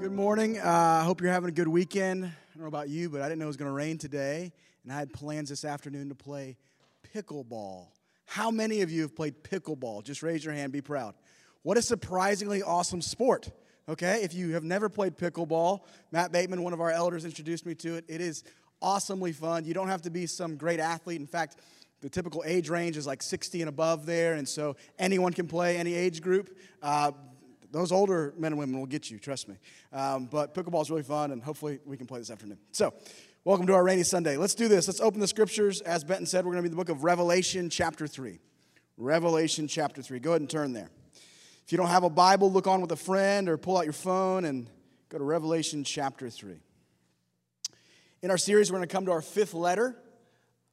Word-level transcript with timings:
Good 0.00 0.12
morning. 0.12 0.60
I 0.60 1.00
uh, 1.00 1.02
hope 1.02 1.20
you're 1.20 1.32
having 1.32 1.48
a 1.48 1.52
good 1.52 1.66
weekend. 1.66 2.24
I 2.24 2.30
don't 2.54 2.62
know 2.62 2.68
about 2.68 2.88
you, 2.88 3.10
but 3.10 3.20
I 3.20 3.24
didn't 3.24 3.40
know 3.40 3.46
it 3.46 3.48
was 3.48 3.56
going 3.56 3.68
to 3.68 3.74
rain 3.74 3.98
today, 3.98 4.52
and 4.84 4.92
I 4.92 4.96
had 4.96 5.12
plans 5.12 5.48
this 5.48 5.64
afternoon 5.64 6.08
to 6.10 6.14
play 6.14 6.56
pickleball. 7.12 7.88
How 8.24 8.52
many 8.52 8.82
of 8.82 8.92
you 8.92 9.02
have 9.02 9.16
played 9.16 9.42
pickleball? 9.42 10.04
Just 10.04 10.22
raise 10.22 10.44
your 10.44 10.54
hand, 10.54 10.72
be 10.72 10.80
proud. 10.80 11.14
What 11.62 11.78
a 11.78 11.82
surprisingly 11.82 12.62
awesome 12.62 13.02
sport. 13.02 13.50
Okay, 13.88 14.22
if 14.22 14.34
you 14.34 14.54
have 14.54 14.62
never 14.62 14.88
played 14.88 15.16
pickleball, 15.16 15.80
Matt 16.12 16.30
Bateman, 16.30 16.62
one 16.62 16.72
of 16.72 16.80
our 16.80 16.92
elders, 16.92 17.24
introduced 17.24 17.66
me 17.66 17.74
to 17.74 17.96
it. 17.96 18.04
It 18.06 18.20
is 18.20 18.44
awesomely 18.80 19.32
fun. 19.32 19.64
You 19.64 19.74
don't 19.74 19.88
have 19.88 20.02
to 20.02 20.10
be 20.10 20.26
some 20.26 20.56
great 20.56 20.78
athlete. 20.78 21.20
In 21.20 21.26
fact, 21.26 21.56
the 22.02 22.08
typical 22.08 22.44
age 22.46 22.68
range 22.68 22.96
is 22.96 23.04
like 23.04 23.20
60 23.20 23.62
and 23.62 23.68
above 23.68 24.06
there, 24.06 24.34
and 24.34 24.48
so 24.48 24.76
anyone 24.96 25.32
can 25.32 25.48
play, 25.48 25.76
any 25.76 25.94
age 25.94 26.22
group. 26.22 26.56
Uh, 26.80 27.10
those 27.70 27.92
older 27.92 28.34
men 28.38 28.52
and 28.52 28.58
women 28.58 28.78
will 28.78 28.86
get 28.86 29.10
you, 29.10 29.18
trust 29.18 29.48
me. 29.48 29.56
Um, 29.92 30.26
but 30.26 30.54
pickleball 30.54 30.82
is 30.82 30.90
really 30.90 31.02
fun, 31.02 31.30
and 31.32 31.42
hopefully 31.42 31.80
we 31.84 31.96
can 31.96 32.06
play 32.06 32.18
this 32.18 32.30
afternoon. 32.30 32.58
So, 32.72 32.94
welcome 33.44 33.66
to 33.66 33.74
our 33.74 33.84
rainy 33.84 34.02
Sunday. 34.02 34.36
Let's 34.36 34.54
do 34.54 34.68
this. 34.68 34.88
Let's 34.88 35.00
open 35.00 35.20
the 35.20 35.28
scriptures. 35.28 35.80
As 35.82 36.04
Benton 36.04 36.26
said, 36.26 36.44
we're 36.44 36.52
going 36.52 36.64
to 36.64 36.68
be 36.68 36.70
the 36.70 36.76
book 36.76 36.88
of 36.88 37.04
Revelation, 37.04 37.70
chapter 37.70 38.06
3. 38.06 38.38
Revelation, 38.96 39.68
chapter 39.68 40.02
3. 40.02 40.18
Go 40.18 40.30
ahead 40.30 40.40
and 40.40 40.50
turn 40.50 40.72
there. 40.72 40.90
If 41.64 41.72
you 41.72 41.78
don't 41.78 41.88
have 41.88 42.04
a 42.04 42.10
Bible, 42.10 42.50
look 42.50 42.66
on 42.66 42.80
with 42.80 42.92
a 42.92 42.96
friend 42.96 43.48
or 43.48 43.58
pull 43.58 43.76
out 43.76 43.84
your 43.84 43.92
phone 43.92 44.44
and 44.44 44.68
go 45.10 45.18
to 45.18 45.24
Revelation, 45.24 45.84
chapter 45.84 46.30
3. 46.30 46.54
In 48.22 48.30
our 48.30 48.38
series, 48.38 48.72
we're 48.72 48.78
going 48.78 48.88
to 48.88 48.92
come 48.92 49.04
to 49.06 49.12
our 49.12 49.22
fifth 49.22 49.54
letter 49.54 49.94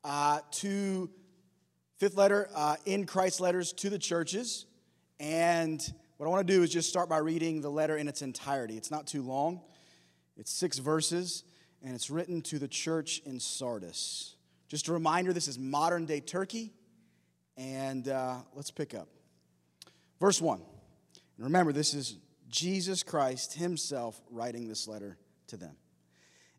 uh, 0.04 0.40
to 0.52 1.10
fifth 1.98 2.16
letter 2.16 2.50
uh, 2.56 2.78
in 2.86 3.06
Christ's 3.06 3.40
letters 3.40 3.74
to 3.74 3.90
the 3.90 4.00
churches. 4.00 4.66
And 5.20 5.82
what 6.18 6.28
I 6.28 6.30
want 6.30 6.48
to 6.48 6.54
do 6.54 6.64
is 6.64 6.70
just 6.70 6.88
start 6.88 7.10
by 7.10 7.18
reading 7.18 7.60
the 7.60 7.70
letter 7.70 7.98
in 7.98 8.08
its 8.08 8.22
entirety. 8.22 8.78
It's 8.78 8.90
not 8.90 9.06
too 9.06 9.22
long, 9.22 9.60
it's 10.38 10.50
six 10.50 10.78
verses, 10.78 11.44
and 11.84 11.94
it's 11.94 12.10
written 12.10 12.42
to 12.44 12.58
the 12.58 12.70
church 12.70 13.22
in 13.26 13.38
Sardis. 13.40 14.36
Just 14.70 14.88
a 14.88 14.94
reminder 14.94 15.34
this 15.34 15.50
is 15.50 15.60
modern 15.60 16.06
day 16.06 16.22
Turkey, 16.22 16.72
and 17.58 18.08
uh, 18.08 18.38
let's 18.54 18.72
pick 18.72 18.96
up. 18.96 19.10
Verse 20.22 20.42
1. 20.42 20.62
And 21.36 21.46
remember, 21.46 21.74
this 21.74 21.94
is 21.94 22.18
Jesus 22.48 23.04
Christ 23.04 23.54
Himself 23.54 24.22
writing 24.32 24.70
this 24.70 24.88
letter 24.88 25.18
to 25.48 25.58
them. 25.58 25.76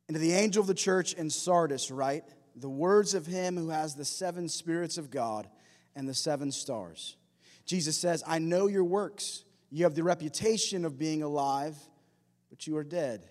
And 0.07 0.15
to 0.15 0.19
the 0.19 0.35
angel 0.35 0.61
of 0.61 0.67
the 0.67 0.75
church 0.75 1.15
in 1.15 1.31
Sardis, 1.31 1.91
write 1.91 2.25
the 2.55 2.69
words 2.69 3.15
of 3.15 3.25
Him 3.25 3.57
who 3.57 3.71
has 3.71 3.95
the 3.95 4.05
seven 4.05 4.51
spirits 4.51 4.99
of 4.99 5.11
God 5.11 5.49
and 5.95 6.07
the 6.07 6.15
seven 6.15 6.53
stars. 6.53 7.17
Jesus 7.65 7.97
says, 7.97 8.23
I 8.27 8.39
know 8.39 8.67
your 8.67 8.85
works 8.85 9.45
you 9.71 9.85
have 9.85 9.95
the 9.95 10.03
reputation 10.03 10.85
of 10.85 10.99
being 10.99 11.23
alive, 11.23 11.77
but 12.51 12.67
you 12.67 12.77
are 12.77 12.85
dead. 12.85 13.25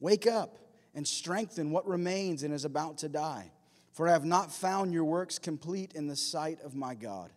Wake 0.00 0.26
up 0.26 0.58
and 0.94 1.06
strengthen 1.06 1.70
what 1.70 1.86
remains 1.86 2.42
and 2.42 2.52
is 2.52 2.64
about 2.64 2.98
to 2.98 3.08
die, 3.08 3.50
for 3.92 4.08
I 4.08 4.12
have 4.12 4.24
not 4.24 4.52
found 4.52 4.92
your 4.92 5.04
works 5.04 5.38
complete 5.38 5.92
in 5.94 6.06
the 6.06 6.16
sight 6.16 6.58
of 6.62 6.74
my 6.74 6.94
God. 6.94 7.30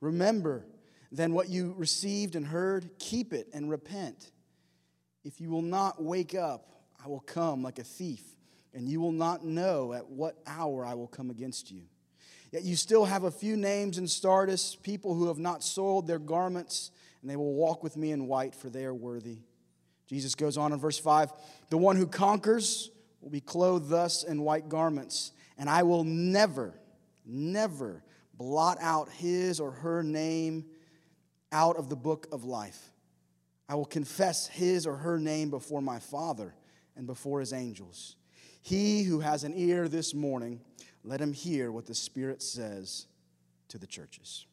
Remember 0.00 0.66
then 1.12 1.34
what 1.34 1.50
you 1.50 1.74
received 1.76 2.36
and 2.36 2.46
heard, 2.46 2.90
keep 2.98 3.34
it 3.34 3.46
and 3.52 3.70
repent. 3.70 4.32
If 5.24 5.40
you 5.40 5.50
will 5.50 5.62
not 5.62 6.02
wake 6.02 6.34
up, 6.34 6.72
I 7.04 7.08
will 7.08 7.20
come 7.20 7.62
like 7.62 7.78
a 7.78 7.84
thief, 7.84 8.22
and 8.72 8.88
you 8.88 9.00
will 9.00 9.12
not 9.12 9.44
know 9.44 9.92
at 9.92 10.08
what 10.08 10.38
hour 10.46 10.86
I 10.86 10.94
will 10.94 11.06
come 11.06 11.28
against 11.28 11.70
you. 11.70 11.82
Yet 12.50 12.64
you 12.64 12.76
still 12.76 13.04
have 13.04 13.24
a 13.24 13.30
few 13.30 13.56
names 13.56 13.98
in 13.98 14.08
Sardis, 14.08 14.74
people 14.74 15.14
who 15.14 15.28
have 15.28 15.38
not 15.38 15.62
soiled 15.62 16.06
their 16.06 16.18
garments 16.18 16.90
and 17.22 17.30
they 17.30 17.36
will 17.36 17.54
walk 17.54 17.82
with 17.82 17.96
me 17.96 18.10
in 18.10 18.26
white, 18.26 18.54
for 18.54 18.68
they 18.68 18.84
are 18.84 18.94
worthy. 18.94 19.38
Jesus 20.06 20.34
goes 20.34 20.58
on 20.58 20.72
in 20.72 20.78
verse 20.78 20.98
5 20.98 21.32
The 21.70 21.78
one 21.78 21.96
who 21.96 22.06
conquers 22.06 22.90
will 23.20 23.30
be 23.30 23.40
clothed 23.40 23.88
thus 23.88 24.24
in 24.24 24.42
white 24.42 24.68
garments, 24.68 25.32
and 25.56 25.70
I 25.70 25.84
will 25.84 26.04
never, 26.04 26.74
never 27.24 28.02
blot 28.34 28.78
out 28.80 29.08
his 29.08 29.60
or 29.60 29.70
her 29.70 30.02
name 30.02 30.64
out 31.52 31.76
of 31.76 31.88
the 31.88 31.96
book 31.96 32.26
of 32.32 32.44
life. 32.44 32.90
I 33.68 33.76
will 33.76 33.86
confess 33.86 34.48
his 34.48 34.86
or 34.86 34.96
her 34.96 35.18
name 35.18 35.50
before 35.50 35.80
my 35.80 35.98
Father 35.98 36.54
and 36.96 37.06
before 37.06 37.40
his 37.40 37.52
angels. 37.52 38.16
He 38.60 39.02
who 39.04 39.20
has 39.20 39.44
an 39.44 39.54
ear 39.56 39.88
this 39.88 40.14
morning, 40.14 40.60
let 41.04 41.20
him 41.20 41.32
hear 41.32 41.70
what 41.72 41.86
the 41.86 41.94
Spirit 41.94 42.42
says 42.42 43.06
to 43.68 43.78
the 43.78 43.86
churches. 43.86 44.46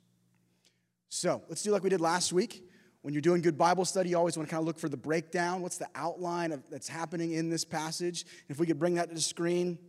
So 1.09 1.41
let's 1.49 1.63
do 1.63 1.71
like 1.71 1.83
we 1.83 1.89
did 1.89 2.01
last 2.01 2.31
week. 2.31 2.63
When 3.01 3.13
you're 3.13 3.21
doing 3.21 3.41
good 3.41 3.57
Bible 3.57 3.85
study, 3.85 4.09
you 4.09 4.17
always 4.17 4.37
want 4.37 4.47
to 4.47 4.51
kind 4.53 4.61
of 4.61 4.67
look 4.67 4.77
for 4.77 4.89
the 4.89 4.97
breakdown. 4.97 5.61
What's 5.61 5.77
the 5.77 5.87
outline 5.95 6.51
of, 6.51 6.63
that's 6.69 6.87
happening 6.87 7.31
in 7.31 7.49
this 7.49 7.65
passage? 7.65 8.25
If 8.49 8.59
we 8.59 8.67
could 8.67 8.77
bring 8.77 8.95
that 8.95 9.09
to 9.09 9.15
the 9.15 9.21
screen, 9.21 9.79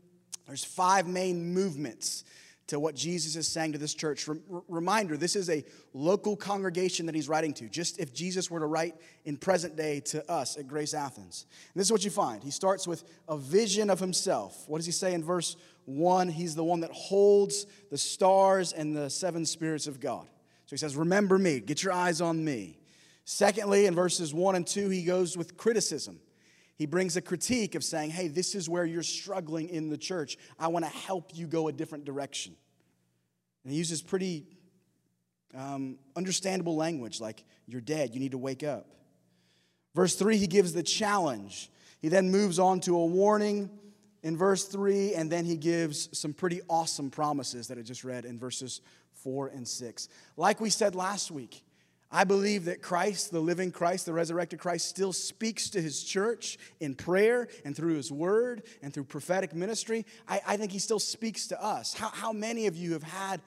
there's 0.46 0.64
five 0.64 1.06
main 1.06 1.52
movements 1.52 2.24
to 2.68 2.78
what 2.78 2.94
Jesus 2.94 3.34
is 3.34 3.48
saying 3.48 3.72
to 3.72 3.78
this 3.78 3.94
church. 3.94 4.28
reminder 4.68 5.16
this 5.16 5.34
is 5.34 5.50
a 5.50 5.64
local 5.92 6.36
congregation 6.36 7.04
that 7.06 7.16
he's 7.16 7.28
writing 7.28 7.52
to, 7.54 7.68
just 7.68 7.98
if 7.98 8.14
Jesus 8.14 8.48
were 8.48 8.60
to 8.60 8.66
write 8.66 8.94
in 9.24 9.36
present 9.36 9.76
day 9.76 9.98
to 10.00 10.28
us 10.30 10.56
at 10.56 10.68
Grace 10.68 10.94
Athens. 10.94 11.46
And 11.74 11.80
this 11.80 11.88
is 11.88 11.92
what 11.92 12.04
you 12.04 12.12
find. 12.12 12.44
He 12.44 12.52
starts 12.52 12.86
with 12.86 13.02
a 13.28 13.36
vision 13.36 13.90
of 13.90 13.98
himself. 13.98 14.68
What 14.68 14.78
does 14.78 14.86
he 14.86 14.92
say 14.92 15.14
in 15.14 15.24
verse 15.24 15.56
1? 15.86 16.28
He's 16.28 16.54
the 16.54 16.64
one 16.64 16.80
that 16.80 16.92
holds 16.92 17.66
the 17.90 17.98
stars 17.98 18.72
and 18.72 18.96
the 18.96 19.10
seven 19.10 19.44
spirits 19.44 19.88
of 19.88 19.98
God. 19.98 20.28
So 20.70 20.74
he 20.74 20.78
says, 20.78 20.94
Remember 20.94 21.36
me, 21.36 21.58
get 21.58 21.82
your 21.82 21.92
eyes 21.92 22.20
on 22.20 22.44
me. 22.44 22.78
Secondly, 23.24 23.86
in 23.86 23.94
verses 23.96 24.32
1 24.32 24.54
and 24.54 24.64
2, 24.64 24.88
he 24.88 25.02
goes 25.02 25.36
with 25.36 25.56
criticism. 25.56 26.20
He 26.76 26.86
brings 26.86 27.16
a 27.16 27.20
critique 27.20 27.74
of 27.74 27.82
saying, 27.82 28.10
Hey, 28.10 28.28
this 28.28 28.54
is 28.54 28.68
where 28.68 28.84
you're 28.84 29.02
struggling 29.02 29.68
in 29.68 29.90
the 29.90 29.98
church. 29.98 30.38
I 30.60 30.68
want 30.68 30.84
to 30.84 30.90
help 30.92 31.32
you 31.34 31.48
go 31.48 31.66
a 31.66 31.72
different 31.72 32.04
direction. 32.04 32.54
And 33.64 33.72
he 33.72 33.78
uses 33.78 34.00
pretty 34.00 34.46
um, 35.56 35.98
understandable 36.14 36.76
language 36.76 37.20
like, 37.20 37.42
You're 37.66 37.80
dead, 37.80 38.14
you 38.14 38.20
need 38.20 38.30
to 38.30 38.38
wake 38.38 38.62
up. 38.62 38.86
Verse 39.96 40.14
3, 40.14 40.36
he 40.36 40.46
gives 40.46 40.72
the 40.72 40.84
challenge. 40.84 41.68
He 41.98 42.06
then 42.06 42.30
moves 42.30 42.60
on 42.60 42.78
to 42.82 42.96
a 42.96 43.06
warning 43.06 43.70
in 44.22 44.36
verse 44.36 44.66
3, 44.66 45.14
and 45.14 45.32
then 45.32 45.44
he 45.44 45.56
gives 45.56 46.16
some 46.16 46.32
pretty 46.32 46.60
awesome 46.68 47.10
promises 47.10 47.66
that 47.66 47.78
I 47.78 47.82
just 47.82 48.04
read 48.04 48.24
in 48.24 48.38
verses 48.38 48.82
4 49.22 49.48
and 49.48 49.66
6. 49.66 50.08
Like 50.36 50.60
we 50.60 50.70
said 50.70 50.94
last 50.94 51.30
week, 51.30 51.62
I 52.12 52.24
believe 52.24 52.64
that 52.64 52.82
Christ, 52.82 53.30
the 53.30 53.40
living 53.40 53.70
Christ, 53.70 54.06
the 54.06 54.12
resurrected 54.12 54.58
Christ, 54.58 54.88
still 54.88 55.12
speaks 55.12 55.70
to 55.70 55.80
his 55.80 56.02
church 56.02 56.58
in 56.80 56.96
prayer 56.96 57.46
and 57.64 57.76
through 57.76 57.94
his 57.94 58.10
word 58.10 58.64
and 58.82 58.92
through 58.92 59.04
prophetic 59.04 59.54
ministry. 59.54 60.04
I, 60.26 60.40
I 60.44 60.56
think 60.56 60.72
he 60.72 60.80
still 60.80 60.98
speaks 60.98 61.46
to 61.48 61.62
us. 61.62 61.94
How, 61.94 62.08
how 62.08 62.32
many 62.32 62.66
of 62.66 62.76
you 62.76 62.94
have 62.94 63.04
had 63.04 63.40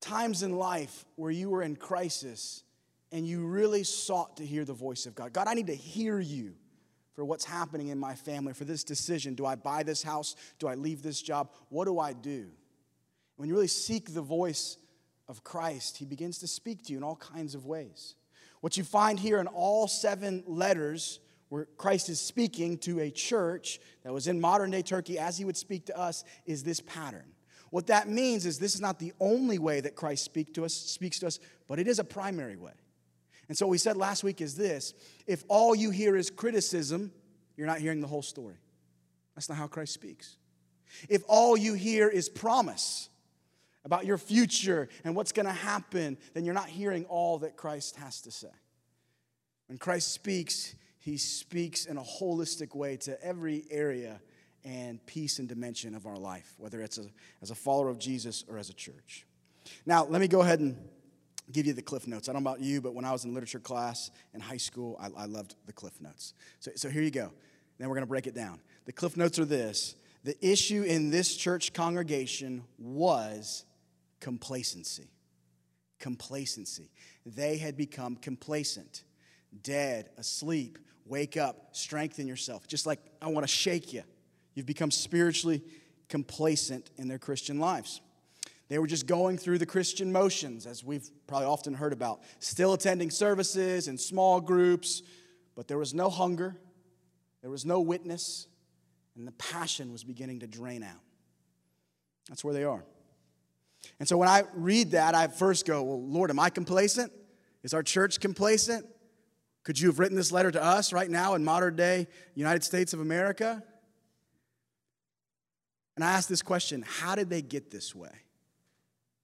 times 0.00 0.42
in 0.42 0.56
life 0.56 1.04
where 1.16 1.30
you 1.30 1.50
were 1.50 1.62
in 1.62 1.76
crisis 1.76 2.62
and 3.12 3.26
you 3.26 3.44
really 3.44 3.84
sought 3.84 4.38
to 4.38 4.46
hear 4.46 4.64
the 4.64 4.72
voice 4.72 5.04
of 5.04 5.14
God? 5.14 5.34
God, 5.34 5.48
I 5.48 5.54
need 5.54 5.66
to 5.66 5.76
hear 5.76 6.18
you 6.18 6.54
for 7.14 7.26
what's 7.26 7.44
happening 7.44 7.88
in 7.88 7.98
my 7.98 8.14
family, 8.14 8.54
for 8.54 8.64
this 8.64 8.84
decision. 8.84 9.34
Do 9.34 9.44
I 9.44 9.54
buy 9.54 9.82
this 9.82 10.02
house? 10.02 10.34
Do 10.58 10.66
I 10.66 10.76
leave 10.76 11.02
this 11.02 11.20
job? 11.20 11.50
What 11.68 11.84
do 11.84 11.98
I 11.98 12.14
do? 12.14 12.48
When 13.36 13.48
you 13.48 13.54
really 13.54 13.66
seek 13.68 14.14
the 14.14 14.22
voice 14.22 14.76
of 15.28 15.44
Christ, 15.44 15.96
he 15.96 16.04
begins 16.04 16.38
to 16.38 16.46
speak 16.46 16.84
to 16.84 16.92
you 16.92 16.98
in 16.98 17.04
all 17.04 17.16
kinds 17.16 17.54
of 17.54 17.66
ways. 17.66 18.14
What 18.60 18.76
you 18.76 18.84
find 18.84 19.18
here 19.18 19.40
in 19.40 19.46
all 19.46 19.88
seven 19.88 20.44
letters, 20.46 21.20
where 21.48 21.66
Christ 21.76 22.08
is 22.08 22.20
speaking 22.20 22.78
to 22.78 23.00
a 23.00 23.10
church 23.10 23.80
that 24.04 24.12
was 24.12 24.28
in 24.28 24.40
modern 24.40 24.70
day 24.70 24.82
Turkey 24.82 25.18
as 25.18 25.36
he 25.36 25.44
would 25.44 25.56
speak 25.56 25.86
to 25.86 25.98
us, 25.98 26.24
is 26.46 26.62
this 26.62 26.80
pattern. 26.80 27.32
What 27.70 27.86
that 27.86 28.08
means 28.08 28.44
is 28.44 28.58
this 28.58 28.74
is 28.74 28.80
not 28.80 28.98
the 28.98 29.14
only 29.18 29.58
way 29.58 29.80
that 29.80 29.96
Christ 29.96 30.24
speak 30.24 30.54
to 30.54 30.64
us, 30.64 30.74
speaks 30.74 31.18
to 31.20 31.26
us, 31.26 31.40
but 31.66 31.78
it 31.78 31.88
is 31.88 31.98
a 31.98 32.04
primary 32.04 32.56
way. 32.56 32.72
And 33.48 33.56
so 33.56 33.66
we 33.66 33.78
said 33.78 33.96
last 33.96 34.22
week 34.22 34.40
is 34.40 34.54
this 34.54 34.94
if 35.26 35.42
all 35.48 35.74
you 35.74 35.90
hear 35.90 36.14
is 36.14 36.30
criticism, 36.30 37.12
you're 37.56 37.66
not 37.66 37.78
hearing 37.78 38.00
the 38.00 38.06
whole 38.06 38.22
story. 38.22 38.56
That's 39.34 39.48
not 39.48 39.58
how 39.58 39.66
Christ 39.66 39.94
speaks. 39.94 40.36
If 41.08 41.22
all 41.26 41.56
you 41.56 41.74
hear 41.74 42.08
is 42.08 42.28
promise, 42.28 43.08
about 43.84 44.06
your 44.06 44.18
future 44.18 44.88
and 45.04 45.14
what's 45.16 45.32
going 45.32 45.46
to 45.46 45.52
happen, 45.52 46.16
then 46.34 46.44
you're 46.44 46.54
not 46.54 46.68
hearing 46.68 47.04
all 47.06 47.38
that 47.38 47.56
Christ 47.56 47.96
has 47.96 48.20
to 48.22 48.30
say. 48.30 48.48
When 49.66 49.78
Christ 49.78 50.12
speaks, 50.12 50.74
he 50.98 51.16
speaks 51.16 51.86
in 51.86 51.96
a 51.96 52.02
holistic 52.02 52.74
way 52.74 52.96
to 52.98 53.22
every 53.24 53.64
area 53.70 54.20
and 54.64 55.04
piece 55.06 55.38
and 55.38 55.48
dimension 55.48 55.94
of 55.94 56.06
our 56.06 56.16
life, 56.16 56.54
whether 56.58 56.80
it's 56.80 56.98
a, 56.98 57.06
as 57.40 57.50
a 57.50 57.54
follower 57.54 57.88
of 57.88 57.98
Jesus 57.98 58.44
or 58.48 58.58
as 58.58 58.70
a 58.70 58.74
church. 58.74 59.26
Now, 59.86 60.04
let 60.04 60.20
me 60.20 60.28
go 60.28 60.42
ahead 60.42 60.60
and 60.60 60.76
give 61.50 61.66
you 61.66 61.72
the 61.72 61.82
cliff 61.82 62.06
notes. 62.06 62.28
I 62.28 62.32
don't 62.32 62.44
know 62.44 62.50
about 62.50 62.60
you, 62.60 62.80
but 62.80 62.94
when 62.94 63.04
I 63.04 63.12
was 63.12 63.24
in 63.24 63.34
literature 63.34 63.58
class 63.58 64.10
in 64.32 64.40
high 64.40 64.56
school, 64.56 64.96
I, 65.00 65.22
I 65.22 65.26
loved 65.26 65.56
the 65.66 65.72
cliff 65.72 66.00
notes. 66.00 66.34
So, 66.60 66.70
so 66.76 66.88
here 66.88 67.02
you 67.02 67.10
go. 67.10 67.32
Then 67.78 67.88
we're 67.88 67.96
going 67.96 68.06
to 68.06 68.08
break 68.08 68.26
it 68.26 68.34
down. 68.34 68.60
The 68.84 68.92
cliff 68.92 69.16
notes 69.16 69.38
are 69.38 69.44
this 69.44 69.96
the 70.24 70.36
issue 70.46 70.84
in 70.84 71.10
this 71.10 71.36
church 71.36 71.72
congregation 71.72 72.62
was 72.78 73.64
complacency. 74.22 75.10
Complacency. 75.98 76.90
They 77.26 77.58
had 77.58 77.76
become 77.76 78.16
complacent. 78.16 79.02
dead, 79.62 80.08
asleep. 80.16 80.78
Wake 81.04 81.36
up, 81.36 81.70
strengthen 81.72 82.26
yourself. 82.26 82.66
Just 82.66 82.86
like 82.86 83.00
I 83.20 83.26
want 83.26 83.46
to 83.46 83.52
shake 83.52 83.92
you. 83.92 84.02
You've 84.54 84.66
become 84.66 84.90
spiritually 84.90 85.60
complacent 86.08 86.90
in 86.96 87.08
their 87.08 87.18
Christian 87.18 87.58
lives. 87.58 88.00
They 88.68 88.78
were 88.78 88.86
just 88.86 89.06
going 89.06 89.36
through 89.36 89.58
the 89.58 89.66
Christian 89.66 90.12
motions, 90.12 90.64
as 90.64 90.82
we've 90.84 91.10
probably 91.26 91.46
often 91.46 91.74
heard 91.74 91.92
about, 91.92 92.22
still 92.38 92.72
attending 92.72 93.10
services 93.10 93.88
and 93.88 94.00
small 94.00 94.40
groups, 94.40 95.02
but 95.54 95.68
there 95.68 95.76
was 95.76 95.92
no 95.92 96.08
hunger, 96.08 96.56
there 97.42 97.50
was 97.50 97.66
no 97.66 97.80
witness, 97.80 98.46
and 99.16 99.26
the 99.26 99.32
passion 99.32 99.92
was 99.92 100.04
beginning 100.04 100.40
to 100.40 100.46
drain 100.46 100.82
out. 100.82 101.02
That's 102.28 102.44
where 102.44 102.54
they 102.54 102.64
are. 102.64 102.84
And 103.98 104.08
so 104.08 104.16
when 104.16 104.28
I 104.28 104.44
read 104.54 104.92
that, 104.92 105.14
I 105.14 105.28
first 105.28 105.66
go, 105.66 105.82
Well, 105.82 106.02
Lord, 106.02 106.30
am 106.30 106.38
I 106.38 106.50
complacent? 106.50 107.12
Is 107.62 107.74
our 107.74 107.82
church 107.82 108.20
complacent? 108.20 108.86
Could 109.64 109.78
you 109.78 109.88
have 109.88 109.98
written 109.98 110.16
this 110.16 110.32
letter 110.32 110.50
to 110.50 110.62
us 110.62 110.92
right 110.92 111.08
now 111.08 111.34
in 111.34 111.44
modern 111.44 111.76
day 111.76 112.08
United 112.34 112.64
States 112.64 112.92
of 112.92 113.00
America? 113.00 113.62
And 115.94 116.04
I 116.04 116.12
ask 116.12 116.28
this 116.28 116.42
question 116.42 116.84
How 116.86 117.14
did 117.14 117.30
they 117.30 117.42
get 117.42 117.70
this 117.70 117.94
way? 117.94 118.10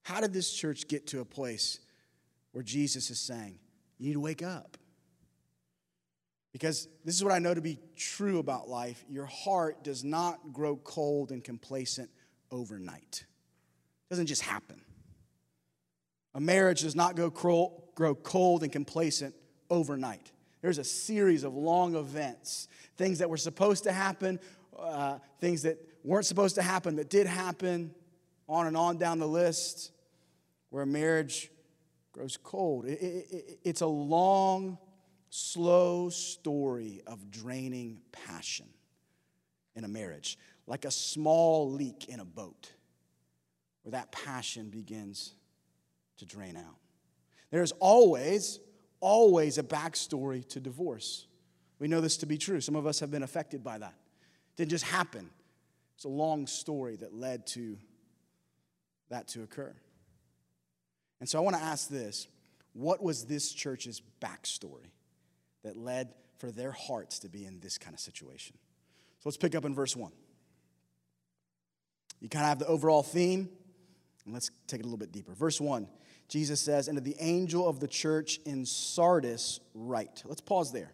How 0.02 0.20
did 0.20 0.32
this 0.32 0.52
church 0.52 0.88
get 0.88 1.06
to 1.08 1.20
a 1.20 1.25
place 1.25 1.81
where 2.52 2.64
Jesus 2.64 3.10
is 3.10 3.19
saying, 3.19 3.58
You 3.99 4.08
need 4.08 4.14
to 4.14 4.20
wake 4.20 4.43
up? 4.43 4.76
Because 6.52 6.88
this 7.05 7.14
is 7.14 7.22
what 7.22 7.32
I 7.32 7.38
know 7.38 7.55
to 7.55 7.60
be 7.60 7.78
true 7.96 8.38
about 8.38 8.69
life 8.69 9.05
your 9.08 9.26
heart 9.26 9.84
does 9.84 10.02
not 10.02 10.52
grow 10.52 10.76
cold 10.76 11.31
and 11.31 11.44
complacent 11.44 12.10
overnight, 12.50 13.25
it 14.08 14.14
doesn't 14.14 14.26
just 14.26 14.43
happen. 14.43 14.81
A 16.34 16.40
marriage 16.40 16.82
does 16.82 16.96
not 16.96 17.14
go 17.16 17.31
grow 17.94 18.14
cold 18.14 18.62
and 18.62 18.72
complacent 18.72 19.34
overnight. 19.69 20.32
There's 20.62 20.78
a 20.78 20.84
series 20.84 21.44
of 21.44 21.55
long 21.55 21.94
events, 21.94 22.69
things 22.96 23.19
that 23.19 23.28
were 23.28 23.37
supposed 23.37 23.84
to 23.84 23.93
happen, 23.93 24.40
uh, 24.78 25.19
things 25.40 25.62
that 25.62 25.78
weren't 26.05 26.26
supposed 26.26 26.55
to 26.55 26.62
happen 26.62 26.96
that 26.96 27.10
did 27.10 27.26
happen, 27.26 27.94
on 28.49 28.66
and 28.66 28.76
on 28.76 28.96
down 28.96 29.19
the 29.19 29.28
list, 29.28 29.93
where 30.70 30.84
a 30.84 30.87
marriage 30.87 31.50
grows 32.12 32.37
cold. 32.37 32.87
It, 32.87 33.00
it, 33.00 33.26
it, 33.31 33.58
it's 33.64 33.81
a 33.82 33.87
long, 33.87 34.78
slow 35.31 36.08
story 36.08 37.02
of 37.06 37.31
draining 37.31 38.00
passion 38.10 38.66
in 39.76 39.84
a 39.84 39.88
marriage, 39.88 40.38
like 40.66 40.84
a 40.84 40.90
small 40.90 41.70
leak 41.70 42.06
in 42.08 42.20
a 42.20 42.25
boat, 42.25 42.72
where 43.88 43.99
that 43.99 44.12
passion 44.12 44.69
begins 44.69 45.32
to 46.19 46.26
drain 46.26 46.58
out. 46.58 46.76
There's 47.50 47.73
always, 47.81 48.61
always 49.00 49.56
a 49.56 49.62
backstory 49.62 50.46
to 50.49 50.61
divorce. 50.61 51.26
We 51.79 51.88
know 51.88 52.02
this 52.02 52.19
to 52.19 52.26
be 52.26 52.37
true. 52.37 52.61
Some 52.61 52.76
of 52.76 52.87
us 52.87 53.00
have 53.00 53.11
been 53.11 53.23
affected 53.23 53.64
by 53.64 53.79
that. 53.79 53.94
It 53.94 54.56
didn't 54.56 54.73
just 54.73 54.85
happen, 54.85 55.31
it's 55.94 56.05
a 56.05 56.11
long 56.11 56.46
story 56.46 56.96
that 56.96 57.14
led 57.14 57.46
to 57.49 57.79
that 59.08 59.29
to 59.29 59.43
occur. 59.43 59.75
And 61.20 61.26
so 61.26 61.38
I 61.38 61.41
want 61.41 61.56
to 61.56 61.62
ask 61.62 61.88
this 61.88 62.29
what 62.75 63.02
was 63.02 63.25
this 63.25 63.55
church's 63.55 64.02
backstory 64.20 64.91
that 65.64 65.79
led 65.79 66.12
for 66.37 66.50
their 66.50 66.73
hearts 66.73 67.20
to 67.20 67.31
be 67.31 67.46
in 67.46 67.61
this 67.61 67.79
kind 67.79 67.94
of 67.94 68.00
situation? 68.00 68.55
So 69.20 69.31
let's 69.31 69.38
pick 69.38 69.55
up 69.55 69.64
in 69.64 69.75
verse 69.75 69.96
1. 69.96 70.12
You 72.20 72.29
kind 72.29 72.44
of 72.44 72.49
have 72.49 72.58
the 72.58 72.67
overall 72.67 73.02
theme, 73.02 73.49
and 74.29 74.35
let's 74.35 74.51
take 74.67 74.81
it 74.81 74.83
a 74.83 74.87
little 74.87 74.99
bit 74.99 75.11
deeper. 75.11 75.33
Verse 75.33 75.59
1 75.59 75.89
Jesus 76.29 76.61
says, 76.61 76.89
And 76.89 76.99
to 76.99 77.01
the 77.01 77.17
angel 77.19 77.67
of 77.67 77.81
the 77.81 77.89
church 77.89 78.41
in 78.45 78.67
Sardis, 78.67 79.61
write. 79.75 80.23
Let's 80.27 80.43
pause 80.43 80.71
there. 80.71 80.93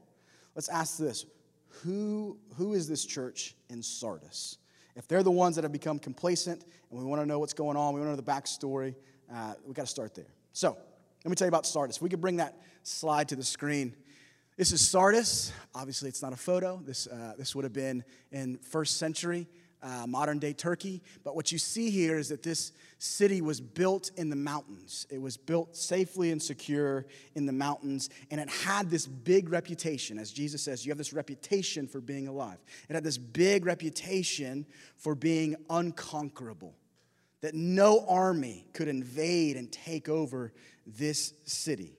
Let's 0.54 0.68
ask 0.68 0.96
this 0.98 1.26
who, 1.82 2.38
who 2.56 2.74
is 2.74 2.88
this 2.88 3.04
church 3.04 3.56
in 3.68 3.82
Sardis? 3.82 4.58
If 4.94 5.08
they're 5.08 5.24
the 5.24 5.32
ones 5.32 5.56
that 5.56 5.64
have 5.64 5.72
become 5.72 5.98
complacent 5.98 6.64
and 6.90 7.00
we 7.00 7.04
want 7.04 7.20
to 7.20 7.26
know 7.26 7.40
what's 7.40 7.52
going 7.52 7.76
on, 7.76 7.92
we 7.92 8.00
want 8.00 8.12
to 8.12 8.16
know 8.16 8.22
the 8.22 8.30
backstory, 8.30 8.94
uh, 9.34 9.54
we 9.66 9.74
got 9.74 9.82
to 9.82 9.90
start 9.90 10.14
there. 10.14 10.32
So, 10.52 10.78
let 11.24 11.30
me 11.30 11.34
tell 11.34 11.46
you 11.46 11.50
about 11.50 11.66
Sardis. 11.66 12.00
We 12.00 12.08
could 12.08 12.20
bring 12.20 12.36
that 12.36 12.56
slide 12.84 13.30
to 13.30 13.36
the 13.36 13.42
screen. 13.42 13.96
This 14.56 14.70
is 14.70 14.88
Sardis. 14.88 15.52
Obviously, 15.74 16.08
it's 16.08 16.22
not 16.22 16.32
a 16.32 16.36
photo. 16.36 16.80
This, 16.86 17.08
uh, 17.08 17.32
this 17.36 17.56
would 17.56 17.64
have 17.64 17.72
been 17.72 18.04
in 18.30 18.58
first 18.58 18.98
century 18.98 19.48
uh, 19.84 20.06
modern 20.06 20.38
day 20.38 20.52
Turkey. 20.52 21.02
But 21.22 21.36
what 21.36 21.52
you 21.52 21.58
see 21.58 21.90
here 21.90 22.18
is 22.18 22.30
that 22.30 22.42
this 22.42 22.72
city 22.98 23.42
was 23.42 23.60
built 23.60 24.10
in 24.16 24.30
the 24.30 24.36
mountains. 24.36 25.06
It 25.10 25.20
was 25.20 25.36
built 25.36 25.76
safely 25.76 26.32
and 26.32 26.42
secure 26.42 27.06
in 27.34 27.44
the 27.44 27.52
mountains, 27.52 28.08
and 28.30 28.40
it 28.40 28.48
had 28.48 28.90
this 28.90 29.06
big 29.06 29.50
reputation. 29.50 30.18
As 30.18 30.32
Jesus 30.32 30.62
says, 30.62 30.86
you 30.86 30.90
have 30.90 30.98
this 30.98 31.12
reputation 31.12 31.86
for 31.86 32.00
being 32.00 32.26
alive. 32.28 32.58
It 32.88 32.94
had 32.94 33.04
this 33.04 33.18
big 33.18 33.66
reputation 33.66 34.64
for 34.96 35.14
being 35.14 35.54
unconquerable, 35.68 36.74
that 37.42 37.54
no 37.54 38.06
army 38.08 38.64
could 38.72 38.88
invade 38.88 39.56
and 39.56 39.70
take 39.70 40.08
over 40.08 40.52
this 40.86 41.34
city 41.44 41.98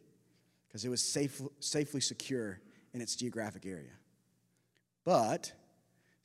because 0.68 0.84
it 0.86 0.90
was 0.90 1.02
safe, 1.02 1.42
safely 1.60 2.02
secure 2.02 2.60
in 2.94 3.02
its 3.02 3.16
geographic 3.16 3.66
area. 3.66 3.94
But 5.04 5.54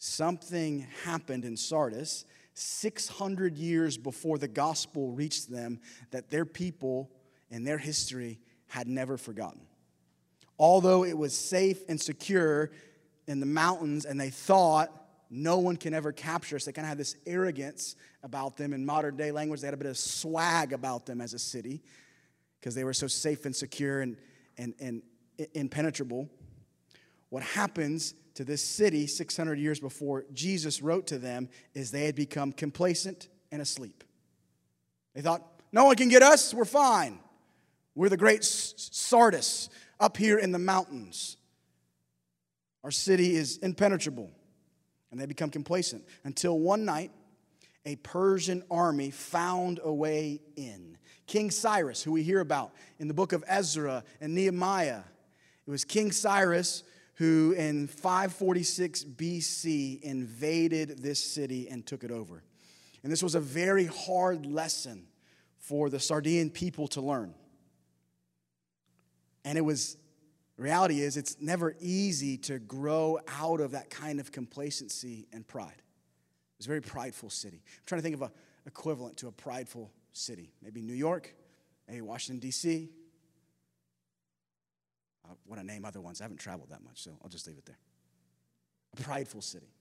something 0.00 0.86
happened 1.04 1.44
in 1.44 1.56
Sardis 1.56 2.24
600 2.54 3.56
years 3.56 3.98
before 3.98 4.38
the 4.38 4.48
gospel 4.48 5.12
reached 5.12 5.50
them 5.50 5.78
that 6.10 6.30
their 6.30 6.46
people 6.46 7.10
and 7.50 7.66
their 7.66 7.78
history 7.78 8.40
had 8.66 8.88
never 8.88 9.18
forgotten. 9.18 9.60
Although 10.58 11.04
it 11.04 11.16
was 11.16 11.36
safe 11.36 11.82
and 11.88 12.00
secure 12.00 12.70
in 13.26 13.40
the 13.40 13.46
mountains, 13.46 14.06
and 14.06 14.18
they 14.18 14.30
thought 14.30 14.90
no 15.28 15.58
one 15.58 15.76
can 15.76 15.92
ever 15.92 16.12
capture 16.12 16.56
us, 16.56 16.64
they 16.64 16.72
kind 16.72 16.86
of 16.86 16.88
had 16.88 16.98
this 16.98 17.16
arrogance 17.26 17.94
about 18.22 18.56
them. 18.56 18.72
In 18.72 18.84
modern 18.84 19.16
day 19.16 19.30
language, 19.32 19.60
they 19.60 19.66
had 19.66 19.74
a 19.74 19.78
bit 19.78 19.86
of 19.86 19.98
swag 19.98 20.72
about 20.72 21.04
them 21.04 21.20
as 21.20 21.34
a 21.34 21.38
city 21.38 21.82
because 22.58 22.74
they 22.74 22.84
were 22.84 22.94
so 22.94 23.06
safe 23.06 23.44
and 23.44 23.54
secure 23.54 24.00
and, 24.00 24.16
and, 24.56 24.74
and 24.80 25.02
impenetrable. 25.54 26.28
What 27.28 27.42
happens 27.42 28.14
to 28.40 28.44
this 28.44 28.64
city 28.64 29.06
600 29.06 29.58
years 29.58 29.80
before 29.80 30.24
Jesus 30.32 30.80
wrote 30.80 31.08
to 31.08 31.18
them 31.18 31.50
is 31.74 31.90
they 31.90 32.06
had 32.06 32.14
become 32.14 32.52
complacent 32.52 33.28
and 33.52 33.60
asleep. 33.60 34.02
They 35.14 35.20
thought, 35.20 35.46
no 35.72 35.84
one 35.84 35.96
can 35.96 36.08
get 36.08 36.22
us, 36.22 36.54
we're 36.54 36.64
fine. 36.64 37.18
We're 37.94 38.08
the 38.08 38.16
great 38.16 38.42
Sardis 38.42 39.68
up 40.00 40.16
here 40.16 40.38
in 40.38 40.52
the 40.52 40.58
mountains. 40.58 41.36
Our 42.82 42.90
city 42.90 43.36
is 43.36 43.58
impenetrable. 43.58 44.30
And 45.10 45.20
they 45.20 45.26
become 45.26 45.50
complacent 45.50 46.06
until 46.24 46.58
one 46.58 46.86
night, 46.86 47.10
a 47.84 47.96
Persian 47.96 48.62
army 48.70 49.10
found 49.10 49.80
a 49.84 49.92
way 49.92 50.40
in. 50.56 50.96
King 51.26 51.50
Cyrus, 51.50 52.02
who 52.02 52.12
we 52.12 52.22
hear 52.22 52.40
about 52.40 52.72
in 52.98 53.06
the 53.06 53.12
book 53.12 53.34
of 53.34 53.44
Ezra 53.46 54.02
and 54.18 54.34
Nehemiah, 54.34 55.02
it 55.66 55.70
was 55.70 55.84
King 55.84 56.10
Cyrus 56.10 56.84
who 57.20 57.52
in 57.52 57.86
546 57.86 59.04
BC 59.04 60.00
invaded 60.00 61.02
this 61.02 61.22
city 61.22 61.68
and 61.68 61.84
took 61.84 62.02
it 62.02 62.10
over. 62.10 62.42
And 63.02 63.12
this 63.12 63.22
was 63.22 63.34
a 63.34 63.40
very 63.40 63.84
hard 63.84 64.46
lesson 64.46 65.06
for 65.58 65.90
the 65.90 66.00
Sardinian 66.00 66.48
people 66.48 66.88
to 66.88 67.02
learn. 67.02 67.34
And 69.44 69.58
it 69.58 69.60
was, 69.60 69.98
reality 70.56 71.02
is, 71.02 71.18
it's 71.18 71.36
never 71.38 71.76
easy 71.78 72.38
to 72.38 72.58
grow 72.58 73.18
out 73.28 73.60
of 73.60 73.72
that 73.72 73.90
kind 73.90 74.18
of 74.18 74.32
complacency 74.32 75.28
and 75.30 75.46
pride. 75.46 75.76
It 75.76 76.56
was 76.56 76.66
a 76.66 76.70
very 76.70 76.80
prideful 76.80 77.28
city. 77.28 77.62
I'm 77.66 77.82
trying 77.84 77.98
to 77.98 78.02
think 78.02 78.14
of 78.14 78.22
an 78.22 78.30
equivalent 78.64 79.18
to 79.18 79.28
a 79.28 79.32
prideful 79.32 79.92
city. 80.14 80.54
Maybe 80.62 80.80
New 80.80 80.94
York, 80.94 81.34
maybe 81.86 82.00
Washington, 82.00 82.40
D.C., 82.40 82.88
I 85.30 85.34
want 85.46 85.60
to 85.60 85.66
name 85.66 85.84
other 85.84 86.00
ones. 86.00 86.20
I 86.20 86.24
haven't 86.24 86.38
traveled 86.38 86.70
that 86.70 86.82
much, 86.82 87.02
so 87.02 87.12
I'll 87.22 87.30
just 87.30 87.46
leave 87.46 87.58
it 87.58 87.66
there. 87.66 87.78
A 88.98 89.02
prideful 89.02 89.42
city. 89.42 89.72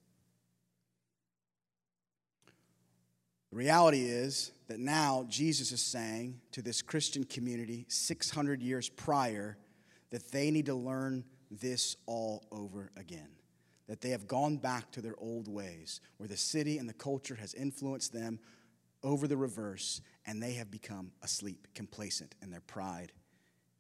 The 3.51 3.57
reality 3.57 4.03
is 4.05 4.51
that 4.67 4.79
now 4.79 5.25
Jesus 5.27 5.71
is 5.71 5.81
saying 5.81 6.39
to 6.51 6.61
this 6.61 6.83
Christian 6.83 7.23
community 7.23 7.85
600 7.89 8.61
years 8.61 8.89
prior 8.89 9.57
that 10.11 10.31
they 10.31 10.51
need 10.51 10.67
to 10.67 10.75
learn 10.75 11.23
this 11.49 11.95
all 12.05 12.45
over 12.51 12.91
again. 12.95 13.29
That 13.87 14.01
they 14.01 14.09
have 14.09 14.27
gone 14.27 14.57
back 14.57 14.91
to 14.91 15.01
their 15.01 15.15
old 15.17 15.47
ways, 15.47 15.99
where 16.17 16.29
the 16.29 16.37
city 16.37 16.77
and 16.77 16.87
the 16.87 16.93
culture 16.93 17.35
has 17.35 17.55
influenced 17.55 18.13
them 18.13 18.39
over 19.01 19.27
the 19.27 19.37
reverse, 19.37 20.01
and 20.27 20.43
they 20.43 20.53
have 20.53 20.69
become 20.69 21.11
asleep, 21.23 21.67
complacent 21.73 22.35
in 22.43 22.51
their 22.51 22.61
pride 22.61 23.13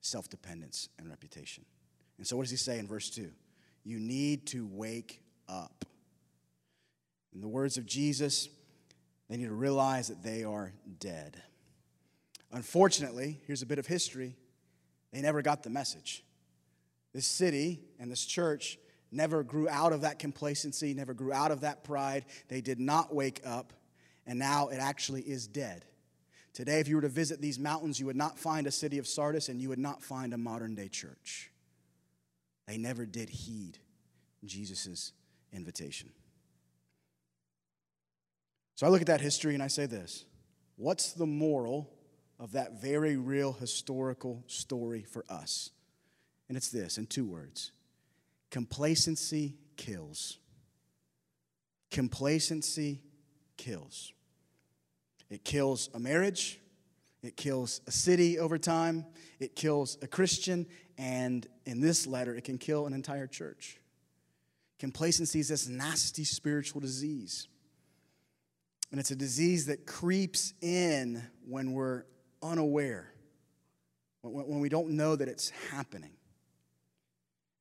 self 0.01 0.29
dependence, 0.29 0.89
and 0.97 1.09
reputation. 1.09 1.65
And 2.17 2.27
so, 2.27 2.35
what 2.35 2.43
does 2.43 2.51
he 2.51 2.57
say 2.57 2.79
in 2.79 2.87
verse 2.87 3.09
2? 3.09 3.29
You 3.83 3.99
need 3.99 4.47
to 4.47 4.67
wake 4.71 5.21
up. 5.47 5.85
In 7.33 7.41
the 7.41 7.47
words 7.47 7.77
of 7.77 7.85
Jesus, 7.85 8.49
they 9.29 9.37
need 9.37 9.45
to 9.47 9.53
realize 9.53 10.07
that 10.07 10.23
they 10.23 10.43
are 10.43 10.73
dead. 10.99 11.41
Unfortunately, 12.51 13.39
here's 13.45 13.61
a 13.61 13.65
bit 13.65 13.79
of 13.79 13.85
history 13.85 14.35
they 15.11 15.21
never 15.21 15.41
got 15.41 15.63
the 15.63 15.69
message. 15.69 16.23
This 17.13 17.25
city 17.25 17.79
and 17.99 18.11
this 18.11 18.25
church 18.25 18.77
never 19.11 19.43
grew 19.43 19.67
out 19.67 19.93
of 19.93 20.01
that 20.01 20.19
complacency, 20.19 20.93
never 20.93 21.13
grew 21.13 21.33
out 21.33 21.51
of 21.51 21.61
that 21.61 21.83
pride. 21.83 22.25
They 22.47 22.61
did 22.61 22.79
not 22.79 23.13
wake 23.13 23.41
up, 23.43 23.73
and 24.27 24.37
now 24.37 24.67
it 24.67 24.77
actually 24.77 25.21
is 25.21 25.47
dead. 25.47 25.85
Today, 26.53 26.79
if 26.79 26.87
you 26.87 26.95
were 26.95 27.01
to 27.03 27.09
visit 27.09 27.41
these 27.41 27.59
mountains, 27.59 27.99
you 27.99 28.05
would 28.07 28.15
not 28.15 28.37
find 28.37 28.67
a 28.67 28.71
city 28.71 28.97
of 28.97 29.07
Sardis 29.07 29.49
and 29.49 29.61
you 29.61 29.69
would 29.69 29.79
not 29.79 30.01
find 30.01 30.33
a 30.33 30.37
modern 30.37 30.75
day 30.75 30.87
church. 30.87 31.51
They 32.67 32.77
never 32.77 33.05
did 33.05 33.29
heed 33.29 33.77
Jesus' 34.45 35.13
invitation. 35.53 36.09
So 38.75 38.87
I 38.87 38.89
look 38.89 39.01
at 39.01 39.07
that 39.07 39.21
history 39.21 39.53
and 39.53 39.63
I 39.63 39.67
say 39.67 39.85
this 39.85 40.25
What's 40.75 41.11
the 41.11 41.25
moral 41.25 41.91
of 42.39 42.53
that 42.53 42.81
very 42.81 43.17
real 43.17 43.53
historical 43.53 44.43
story 44.47 45.03
for 45.03 45.25
us? 45.29 45.71
And 46.47 46.57
it's 46.57 46.69
this 46.69 46.97
in 46.97 47.05
two 47.05 47.25
words 47.25 47.71
complacency 48.49 49.55
kills. 49.75 50.37
Complacency 51.91 53.01
kills. 53.57 54.13
It 55.29 55.43
kills 55.43 55.89
a 55.93 55.99
marriage, 55.99 56.59
it 57.21 57.37
kills 57.37 57.81
a 57.87 57.91
city 57.91 58.39
over 58.39 58.57
time, 58.57 59.05
it 59.39 59.55
kills 59.55 59.97
a 60.01 60.07
Christian, 60.07 60.65
and 60.97 61.45
in 61.65 61.81
this 61.81 62.07
letter, 62.07 62.35
it 62.35 62.43
can 62.43 62.57
kill 62.57 62.87
an 62.87 62.93
entire 62.93 63.27
church. 63.27 63.79
Complacency 64.79 65.39
is 65.39 65.49
this 65.49 65.67
nasty 65.67 66.23
spiritual 66.23 66.81
disease. 66.81 67.47
And 68.91 68.99
it's 68.99 69.11
a 69.11 69.15
disease 69.15 69.67
that 69.67 69.85
creeps 69.85 70.53
in 70.61 71.21
when 71.45 71.73
we're 71.73 72.05
unaware, 72.41 73.13
when 74.21 74.59
we 74.59 74.69
don't 74.69 74.91
know 74.91 75.15
that 75.15 75.27
it's 75.27 75.49
happening. 75.71 76.13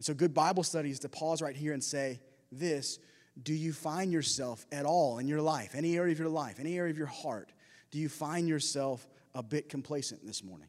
So, 0.00 0.14
good 0.14 0.32
Bible 0.32 0.62
study 0.62 0.90
is 0.90 1.00
to 1.00 1.08
pause 1.08 1.42
right 1.42 1.56
here 1.56 1.72
and 1.72 1.82
say 1.82 2.20
this 2.52 2.98
Do 3.42 3.52
you 3.52 3.72
find 3.72 4.12
yourself 4.12 4.64
at 4.70 4.86
all 4.86 5.18
in 5.18 5.26
your 5.26 5.42
life, 5.42 5.74
any 5.74 5.96
area 5.96 6.12
of 6.12 6.18
your 6.18 6.28
life, 6.28 6.60
any 6.60 6.78
area 6.78 6.90
of 6.90 6.98
your 6.98 7.08
heart, 7.08 7.52
do 7.90 7.98
you 7.98 8.08
find 8.08 8.48
yourself 8.48 9.06
a 9.34 9.42
bit 9.42 9.68
complacent 9.68 10.26
this 10.26 10.42
morning? 10.42 10.68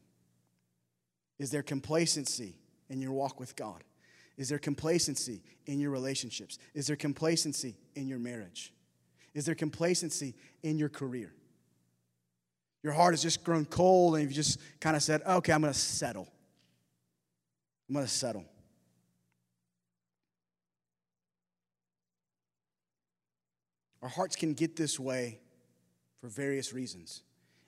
Is 1.38 1.50
there 1.50 1.62
complacency 1.62 2.56
in 2.88 3.00
your 3.00 3.12
walk 3.12 3.40
with 3.40 3.56
God? 3.56 3.82
Is 4.36 4.48
there 4.48 4.58
complacency 4.58 5.42
in 5.66 5.80
your 5.80 5.90
relationships? 5.90 6.58
Is 6.74 6.86
there 6.86 6.96
complacency 6.96 7.76
in 7.94 8.08
your 8.08 8.18
marriage? 8.18 8.72
Is 9.34 9.44
there 9.44 9.54
complacency 9.54 10.34
in 10.62 10.78
your 10.78 10.88
career? 10.88 11.32
Your 12.82 12.92
heart 12.92 13.12
has 13.12 13.22
just 13.22 13.44
grown 13.44 13.66
cold 13.66 14.14
and 14.14 14.24
you've 14.24 14.32
just 14.32 14.58
kind 14.80 14.96
of 14.96 15.02
said, 15.02 15.22
okay, 15.26 15.52
I'm 15.52 15.60
going 15.60 15.72
to 15.72 15.78
settle. 15.78 16.28
I'm 17.88 17.94
going 17.94 18.06
to 18.06 18.10
settle. 18.12 18.44
Our 24.02 24.08
hearts 24.08 24.36
can 24.36 24.54
get 24.54 24.76
this 24.76 24.98
way 24.98 25.40
for 26.20 26.28
various 26.28 26.72
reasons. 26.72 27.22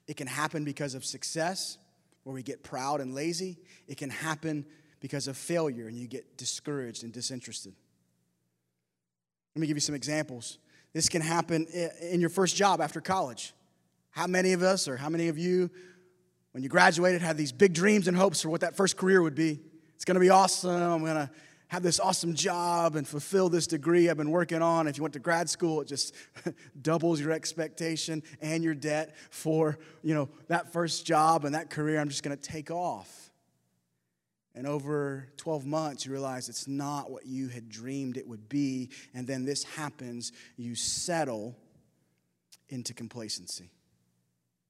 It 0.06 0.16
can 0.16 0.26
happen 0.26 0.64
because 0.64 0.94
of 0.94 1.04
success, 1.04 1.78
where 2.24 2.34
we 2.34 2.42
get 2.42 2.62
proud 2.62 3.00
and 3.00 3.14
lazy. 3.14 3.58
It 3.88 3.96
can 3.96 4.10
happen 4.10 4.64
because 5.00 5.26
of 5.26 5.36
failure 5.36 5.88
and 5.88 5.96
you 5.96 6.06
get 6.06 6.36
discouraged 6.36 7.02
and 7.02 7.12
disinterested. 7.12 7.74
Let 9.54 9.60
me 9.60 9.66
give 9.66 9.76
you 9.76 9.80
some 9.80 9.94
examples. 9.94 10.58
This 10.92 11.08
can 11.08 11.22
happen 11.22 11.66
in 12.00 12.20
your 12.20 12.30
first 12.30 12.54
job 12.54 12.80
after 12.80 13.00
college. 13.00 13.54
How 14.10 14.26
many 14.26 14.52
of 14.52 14.62
us, 14.62 14.88
or 14.88 14.96
how 14.96 15.08
many 15.08 15.28
of 15.28 15.38
you, 15.38 15.70
when 16.52 16.62
you 16.62 16.68
graduated, 16.68 17.22
had 17.22 17.36
these 17.36 17.50
big 17.50 17.72
dreams 17.72 18.08
and 18.08 18.16
hopes 18.16 18.42
for 18.42 18.50
what 18.50 18.60
that 18.60 18.76
first 18.76 18.96
career 18.96 19.22
would 19.22 19.34
be? 19.34 19.58
It's 19.94 20.04
gonna 20.04 20.20
be 20.20 20.30
awesome. 20.30 20.70
I'm 20.70 21.04
gonna 21.04 21.30
have 21.72 21.82
this 21.82 21.98
awesome 21.98 22.34
job 22.34 22.96
and 22.96 23.08
fulfill 23.08 23.48
this 23.48 23.66
degree 23.66 24.10
I've 24.10 24.18
been 24.18 24.30
working 24.30 24.60
on. 24.60 24.86
If 24.86 24.98
you 24.98 25.02
went 25.02 25.14
to 25.14 25.18
grad 25.18 25.48
school, 25.48 25.80
it 25.80 25.88
just 25.88 26.14
doubles 26.82 27.18
your 27.18 27.32
expectation 27.32 28.22
and 28.42 28.62
your 28.62 28.74
debt 28.74 29.16
for, 29.30 29.78
you 30.02 30.14
know, 30.14 30.28
that 30.48 30.70
first 30.74 31.06
job 31.06 31.46
and 31.46 31.54
that 31.54 31.70
career 31.70 31.98
I'm 31.98 32.10
just 32.10 32.22
going 32.22 32.36
to 32.36 32.42
take 32.42 32.70
off. 32.70 33.30
And 34.54 34.66
over 34.66 35.28
12 35.38 35.64
months, 35.64 36.04
you 36.04 36.12
realize 36.12 36.50
it's 36.50 36.68
not 36.68 37.10
what 37.10 37.24
you 37.24 37.48
had 37.48 37.70
dreamed 37.70 38.18
it 38.18 38.28
would 38.28 38.50
be. 38.50 38.90
And 39.14 39.26
then 39.26 39.46
this 39.46 39.64
happens, 39.64 40.32
you 40.58 40.74
settle 40.74 41.56
into 42.68 42.92
complacency. 42.92 43.70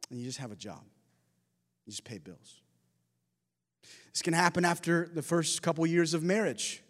And 0.09 0.21
you 0.21 0.25
just 0.25 0.39
have 0.39 0.53
a 0.53 0.57
job, 0.57 0.85
you 1.85 1.91
just 1.91 2.05
pay 2.05 2.19
bills. 2.19 2.61
This 4.13 4.23
can 4.23 4.35
happen 4.35 4.65
after 4.65 5.11
the 5.13 5.23
first 5.23 5.63
couple 5.63 5.85
years 5.85 6.15
of 6.15 6.23
marriage. 6.23 6.81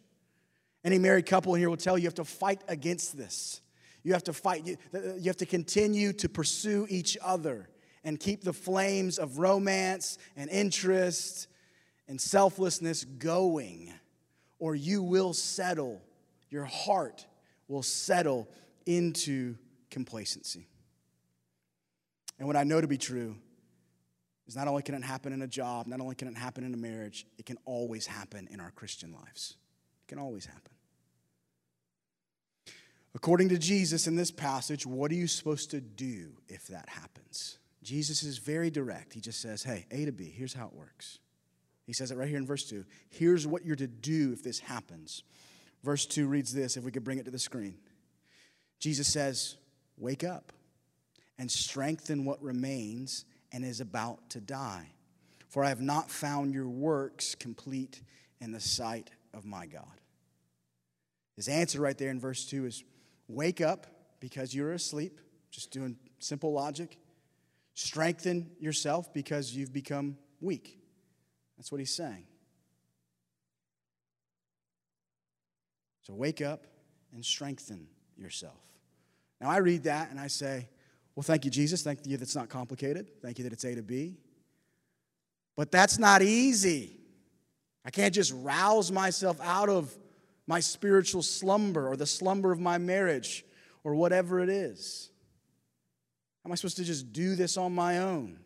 Any 0.85 0.99
married 0.99 1.27
couple 1.27 1.55
here 1.55 1.71
will 1.71 1.77
tell 1.77 1.97
you 1.97 2.03
you 2.03 2.09
have 2.09 2.15
to 2.15 2.25
fight 2.25 2.62
against 2.69 3.17
this. 3.17 3.61
You 4.03 4.15
have 4.15 4.25
to 4.25 4.33
fight, 4.33 4.67
you, 4.67 4.77
you 4.93 5.27
have 5.27 5.37
to 5.37 5.47
continue 5.47 6.12
to 6.15 6.29
pursue 6.29 6.87
each 6.91 7.17
other 7.23 7.69
and 8.05 8.19
keep 8.19 8.43
the 8.43 8.53
flames 8.53 9.19
of 9.19 9.39
romance 9.39 10.19
and 10.37 10.51
interest 10.51 11.47
and 12.09 12.21
selflessness 12.21 13.05
going, 13.05 13.93
or 14.59 14.75
you 14.75 15.03
will 15.03 15.33
settle, 15.33 16.03
your 16.51 16.65
heart 16.65 17.27
will 17.69 17.83
settle 17.83 18.49
into 18.87 19.55
complacency. 19.91 20.67
And 22.39 22.49
what 22.49 22.57
I 22.57 22.65
know 22.65 22.81
to 22.81 22.89
be 22.89 22.99
true 22.99 23.37
is 24.49 24.57
not 24.57 24.67
only 24.67 24.83
can 24.83 24.97
it 24.97 25.05
happen 25.05 25.33
in 25.33 25.43
a 25.43 25.47
job, 25.47 25.87
not 25.87 26.01
only 26.01 26.17
can 26.17 26.27
it 26.27 26.37
happen 26.37 26.65
in 26.65 26.75
a 26.75 26.77
marriage, 26.77 27.25
it 27.39 27.47
can 27.47 27.57
always 27.65 28.05
happen 28.05 28.49
in 28.51 28.59
our 28.59 28.73
Christian 28.73 29.12
lives. 29.12 29.57
It 30.03 30.09
can 30.09 30.19
always 30.19 30.47
happen. 30.47 30.73
According 33.15 33.51
to 33.51 33.59
Jesus 33.59 34.07
in 34.07 34.17
this 34.17 34.31
passage, 34.31 34.87
what 34.87 35.11
are 35.11 35.17
you 35.17 35.27
supposed 35.27 35.71
to 35.73 35.81
do 35.81 36.33
if 36.49 36.67
that 36.69 36.89
happens? 36.89 37.59
Jesus 37.83 38.23
is 38.23 38.39
very 38.39 38.71
direct. 38.71 39.13
He 39.13 39.21
just 39.21 39.41
says, 39.41 39.63
hey, 39.63 39.87
A 39.91 40.07
to 40.07 40.13
B, 40.13 40.33
here's 40.35 40.55
how 40.55 40.67
it 40.67 40.73
works. 40.73 41.19
He 41.85 41.93
says 41.93 42.11
it 42.11 42.17
right 42.17 42.29
here 42.29 42.39
in 42.39 42.47
verse 42.47 42.65
2. 42.65 42.85
Here's 43.11 43.47
what 43.47 43.67
you're 43.67 43.77
to 43.77 43.87
do 43.87 44.33
if 44.33 44.43
this 44.43 44.61
happens. 44.61 45.25
Verse 45.83 46.07
2 46.07 46.27
reads 46.27 46.55
this, 46.55 46.77
if 46.77 46.85
we 46.85 46.93
could 46.93 47.05
bring 47.05 47.19
it 47.19 47.25
to 47.25 47.31
the 47.31 47.39
screen. 47.39 47.77
Jesus 48.79 49.09
says, 49.09 49.57
Wake 49.99 50.25
up 50.25 50.53
and 51.39 51.51
strengthen 51.51 52.25
what 52.25 52.43
remains 52.43 53.25
and 53.53 53.65
is 53.65 53.81
about 53.81 54.31
to 54.31 54.41
die. 54.41 54.91
For 55.49 55.63
I 55.65 55.69
have 55.69 55.83
not 55.83 56.11
found 56.11 56.55
your 56.55 56.69
works 56.69 57.35
complete 57.35 58.01
in 58.41 58.53
the 58.53 58.61
sight 58.61 59.11
of 59.35 59.45
my 59.45 59.67
God. 59.67 60.01
His 61.37 61.49
answer 61.49 61.81
right 61.81 61.97
there 61.97 62.11
in 62.11 62.21
verse 62.21 62.45
2 62.47 62.67
is 62.67 62.85
Wake 63.29 63.61
up 63.61 63.87
because 64.21 64.55
you're 64.55 64.73
asleep, 64.73 65.21
just 65.51 65.71
doing 65.71 65.97
simple 66.19 66.53
logic. 66.53 66.99
Strengthen 67.75 68.51
yourself 68.61 69.12
because 69.15 69.55
you've 69.55 69.73
become 69.73 70.19
weak. 70.41 70.79
That's 71.57 71.73
what 71.73 71.79
he's 71.79 71.95
saying. 71.95 72.27
So 76.03 76.15
wake 76.15 76.43
up 76.43 76.67
and 77.15 77.25
strengthen 77.25 77.87
yourself. 78.19 78.61
Now 79.41 79.49
I 79.49 79.59
read 79.59 79.85
that 79.85 80.11
and 80.11 80.21
I 80.21 80.27
say, 80.27 80.69
well, 81.15 81.23
thank 81.23 81.45
you, 81.45 81.51
Jesus. 81.51 81.83
Thank 81.83 82.01
you 82.07 82.17
that's 82.17 82.37
not 82.37 82.49
complicated. 82.49 83.23
Thank 83.23 83.39
you 83.39 83.45
that 83.45 83.53
it's 83.53 83.65
A 83.65 83.75
to 83.75 83.83
B. 83.83 84.17
But 85.57 85.71
that's 85.71 85.99
not 85.99 86.23
easy. 86.23 86.99
I 87.85 87.91
can't 87.91 88.15
just 88.15 88.33
rouse 88.35 88.93
myself 88.93 89.41
out 89.43 89.69
of 89.69 89.97
my 90.47 90.61
spiritual 90.61 91.23
slumber 91.23 91.89
or 91.89 91.97
the 91.97 92.07
slumber 92.07 92.53
of 92.53 92.61
my 92.61 92.79
marriage 92.79 93.45
or 93.85 93.95
whatever 93.95 94.41
it 94.41 94.49
is? 94.49 95.11
How 96.43 96.49
am 96.49 96.53
I 96.53 96.57
supposed 96.57 96.77
to 96.79 96.85
just 96.85 97.12
do 97.12 97.35
this 97.35 97.57
on 97.57 97.75
my 97.75 97.99
own? 97.99 98.39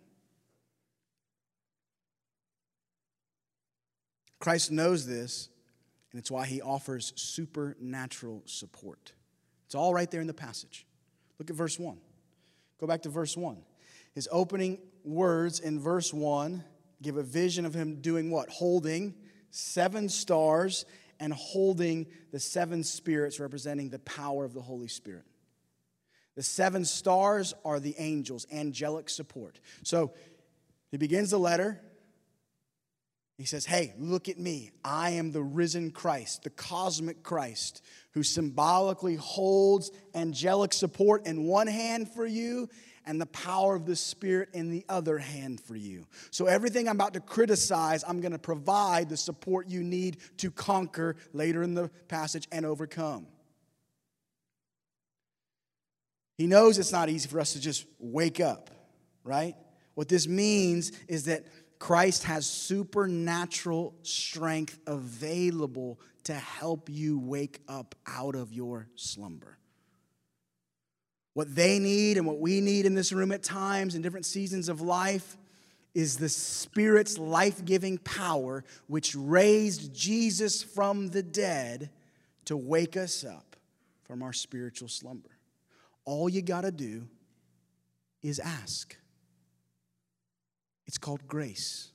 Christ 4.39 4.71
knows 4.71 5.07
this, 5.07 5.49
and 6.13 6.21
it's 6.21 6.31
why 6.31 6.47
he 6.47 6.61
offers 6.61 7.13
supernatural 7.17 8.43
support. 8.45 9.13
It's 9.65 9.75
all 9.75 9.93
right 9.93 10.11
there 10.11 10.21
in 10.21 10.27
the 10.27 10.35
passage. 10.35 10.87
Look 11.39 11.51
at 11.51 11.57
verse 11.57 11.79
1. 11.79 11.99
Go 12.79 12.87
back 12.87 13.03
to 13.03 13.09
verse 13.09 13.37
1. 13.37 13.57
His 14.15 14.29
opening 14.31 14.79
words 15.05 15.61
in 15.61 15.81
verse 15.81 16.13
1 16.13 16.63
give 17.03 17.17
a 17.17 17.23
vision 17.23 17.67
of 17.67 17.75
him 17.75 18.01
doing 18.01 18.31
what? 18.31 18.49
Holding 18.49 19.15
seven 19.57 20.09
stars 20.09 20.85
and 21.19 21.33
holding 21.33 22.07
the 22.31 22.41
seven 22.41 22.85
spirits 22.85 23.41
representing 23.41 23.89
the 23.89 23.99
power 24.01 24.45
of 24.45 24.53
the 24.53 24.61
Holy 24.61 24.89
Spirit. 24.89 25.25
The 26.35 26.43
seven 26.43 26.85
stars 26.85 27.55
are 27.65 27.81
the 27.81 27.95
angels, 27.99 28.47
angelic 28.53 29.09
support. 29.09 29.59
So 29.83 30.13
he 30.91 30.99
begins 30.99 31.31
the 31.31 31.39
letter. 31.39 31.81
He 33.39 33.47
says, 33.47 33.65
Hey, 33.65 33.95
look 33.99 34.29
at 34.29 34.39
me. 34.39 34.71
I 34.85 35.11
am 35.11 35.33
the 35.33 35.43
risen 35.43 35.91
Christ, 35.91 36.43
the 36.43 36.51
cosmic 36.51 37.23
Christ, 37.23 37.83
who 38.13 38.23
symbolically 38.23 39.15
holds 39.15 39.91
angelic 40.15 40.75
support 40.75 41.27
in 41.27 41.45
one 41.45 41.67
hand 41.67 42.11
for 42.11 42.27
you 42.27 42.69
and 43.07 43.21
the 43.21 43.27
power 43.27 43.75
of 43.75 43.87
the 43.87 43.97
Spirit 43.97 44.51
in 44.53 44.71
the 44.71 44.85
other 44.89 45.19
hand 45.19 45.61
for 45.61 45.77
you. 45.77 46.07
So, 46.31 46.47
everything 46.47 46.89
I'm 46.89 46.97
about 46.97 47.15
to 47.15 47.21
criticize, 47.21 48.05
I'm 48.07 48.21
going 48.21 48.33
to 48.33 48.39
provide 48.39 49.09
the 49.09 49.17
support 49.17 49.69
you 49.69 49.83
need 49.83 50.19
to 50.39 50.51
conquer 50.51 51.17
later 51.33 51.63
in 51.63 51.75
the 51.75 51.89
passage 52.09 52.49
and 52.51 52.67
overcome. 52.67 53.27
He 56.37 56.47
knows 56.47 56.79
it's 56.79 56.93
not 56.93 57.09
easy 57.09 57.29
for 57.29 57.41
us 57.41 57.55
to 57.55 57.61
just 57.61 57.87
wake 57.99 58.41
up, 58.41 58.71
right? 59.25 59.55
What 59.95 60.09
this 60.09 60.29
means 60.29 60.93
is 61.09 61.25
that 61.25 61.45
Christ 61.79 62.25
has 62.25 62.47
supernatural 62.47 63.95
strength 64.03 64.79
available 64.87 66.01
to 66.25 66.35
help 66.35 66.89
you 66.91 67.19
wake 67.19 67.61
up 67.69 67.95
out 68.07 68.35
of 68.35 68.53
your 68.53 68.89
slumber. 68.97 69.59
What 71.37 71.55
they 71.55 71.79
need 71.79 72.17
and 72.17 72.27
what 72.27 72.39
we 72.39 72.63
need 72.63 72.87
in 72.87 72.95
this 72.95 73.13
room 73.13 73.31
at 73.31 73.43
times 73.43 73.95
in 73.95 74.01
different 74.01 74.25
seasons 74.25 74.71
of 74.71 74.81
life 74.81 75.37
is 75.95 76.17
the 76.17 76.31
Spirit's 76.31 77.19
life 77.19 77.63
giving 77.63 77.99
power, 77.99 78.65
which 78.87 79.15
raised 79.15 79.93
Jesus 79.93 80.63
from 80.63 81.09
the 81.09 81.23
dead 81.23 81.91
to 82.47 82.57
wake 82.57 82.97
us 82.97 83.23
up 83.23 83.55
from 84.05 84.23
our 84.23 84.33
spiritual 84.33 84.89
slumber. 84.89 85.29
All 86.07 86.27
you 86.27 86.41
got 86.41 86.63
to 86.63 86.73
do 86.73 87.07
is 88.23 88.39
ask. 88.39 88.97
It's 90.87 90.97
called 90.97 91.29
grace. 91.29 91.91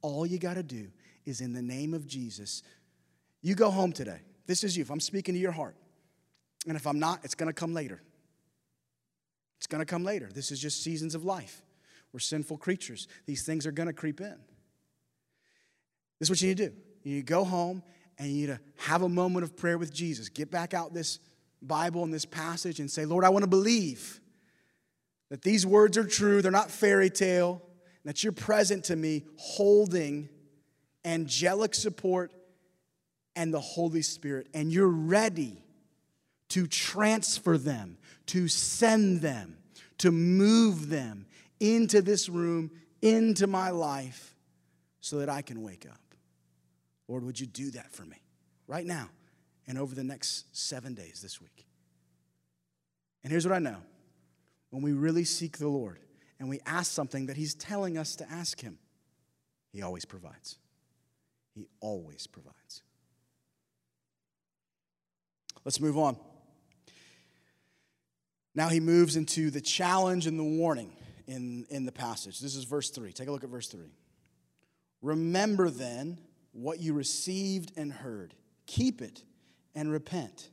All 0.00 0.24
you 0.24 0.38
got 0.38 0.54
to 0.54 0.62
do 0.62 0.88
is 1.26 1.42
in 1.42 1.52
the 1.52 1.60
name 1.60 1.92
of 1.92 2.06
Jesus. 2.06 2.62
You 3.42 3.54
go 3.54 3.70
home 3.70 3.92
today. 3.92 4.20
This 4.46 4.64
is 4.64 4.74
you. 4.74 4.80
If 4.80 4.90
I'm 4.90 5.00
speaking 5.00 5.34
to 5.34 5.38
your 5.38 5.52
heart, 5.52 5.76
and 6.66 6.78
if 6.78 6.86
I'm 6.86 6.98
not, 6.98 7.20
it's 7.24 7.34
going 7.34 7.50
to 7.50 7.52
come 7.52 7.74
later. 7.74 8.00
It's 9.58 9.66
going 9.66 9.80
to 9.80 9.86
come 9.86 10.04
later. 10.04 10.28
This 10.32 10.50
is 10.50 10.60
just 10.60 10.82
seasons 10.82 11.14
of 11.14 11.24
life. 11.24 11.62
We're 12.12 12.20
sinful 12.20 12.58
creatures. 12.58 13.08
These 13.26 13.44
things 13.44 13.66
are 13.66 13.72
going 13.72 13.88
to 13.88 13.92
creep 13.92 14.20
in. 14.20 14.36
This 16.18 16.26
is 16.26 16.30
what 16.30 16.40
you 16.40 16.48
need 16.48 16.56
to 16.58 16.68
do. 16.68 16.74
You 17.04 17.14
need 17.16 17.26
to 17.26 17.32
go 17.32 17.44
home 17.44 17.82
and 18.18 18.28
you 18.28 18.46
need 18.46 18.54
to 18.54 18.60
have 18.76 19.02
a 19.02 19.08
moment 19.08 19.44
of 19.44 19.56
prayer 19.56 19.78
with 19.78 19.92
Jesus. 19.92 20.28
Get 20.28 20.50
back 20.50 20.74
out 20.74 20.94
this 20.94 21.18
Bible 21.62 22.04
and 22.04 22.12
this 22.12 22.24
passage 22.24 22.80
and 22.80 22.90
say, 22.90 23.04
Lord, 23.04 23.24
I 23.24 23.28
want 23.28 23.42
to 23.42 23.48
believe 23.48 24.20
that 25.30 25.42
these 25.42 25.66
words 25.66 25.98
are 25.98 26.06
true. 26.06 26.42
They're 26.42 26.52
not 26.52 26.70
fairy 26.70 27.10
tale 27.10 27.62
that 28.04 28.22
you're 28.22 28.32
present 28.32 28.84
to 28.84 28.94
me 28.96 29.24
holding 29.36 30.28
angelic 31.04 31.74
support 31.74 32.32
and 33.34 33.52
the 33.52 33.60
Holy 33.60 34.00
Spirit, 34.00 34.48
and 34.54 34.72
you're 34.72 34.86
ready 34.88 35.62
to 36.48 36.66
transfer 36.66 37.58
them, 37.58 37.98
to 38.26 38.48
send 38.48 39.20
them, 39.20 39.58
to 39.98 40.10
move 40.10 40.88
them 40.88 41.26
into 41.60 42.02
this 42.02 42.28
room, 42.28 42.70
into 43.02 43.46
my 43.46 43.70
life, 43.70 44.34
so 45.00 45.18
that 45.18 45.28
I 45.28 45.42
can 45.42 45.62
wake 45.62 45.86
up. 45.86 46.00
Lord, 47.08 47.24
would 47.24 47.38
you 47.38 47.46
do 47.46 47.70
that 47.72 47.92
for 47.92 48.04
me 48.04 48.16
right 48.66 48.84
now 48.84 49.08
and 49.68 49.78
over 49.78 49.94
the 49.94 50.04
next 50.04 50.56
seven 50.56 50.94
days 50.94 51.20
this 51.22 51.40
week? 51.40 51.66
And 53.22 53.30
here's 53.30 53.46
what 53.46 53.54
I 53.54 53.60
know 53.60 53.78
when 54.70 54.82
we 54.82 54.92
really 54.92 55.24
seek 55.24 55.58
the 55.58 55.68
Lord, 55.68 56.00
and 56.38 56.48
we 56.48 56.60
ask 56.66 56.92
something 56.92 57.26
that 57.26 57.36
He's 57.36 57.54
telling 57.54 57.96
us 57.96 58.16
to 58.16 58.30
ask 58.30 58.60
Him, 58.60 58.78
He 59.72 59.82
always 59.82 60.04
provides. 60.04 60.58
He 61.54 61.66
always 61.80 62.26
provides. 62.26 62.82
Let's 65.64 65.80
move 65.80 65.96
on. 65.96 66.16
Now 68.56 68.70
he 68.70 68.80
moves 68.80 69.16
into 69.16 69.50
the 69.50 69.60
challenge 69.60 70.26
and 70.26 70.38
the 70.38 70.44
warning 70.44 70.90
in, 71.26 71.66
in 71.68 71.84
the 71.84 71.92
passage. 71.92 72.40
This 72.40 72.56
is 72.56 72.64
verse 72.64 72.88
3. 72.88 73.12
Take 73.12 73.28
a 73.28 73.30
look 73.30 73.44
at 73.44 73.50
verse 73.50 73.68
3. 73.68 73.84
Remember 75.02 75.68
then 75.68 76.18
what 76.52 76.80
you 76.80 76.94
received 76.94 77.72
and 77.76 77.92
heard, 77.92 78.34
keep 78.64 79.02
it 79.02 79.22
and 79.74 79.92
repent. 79.92 80.48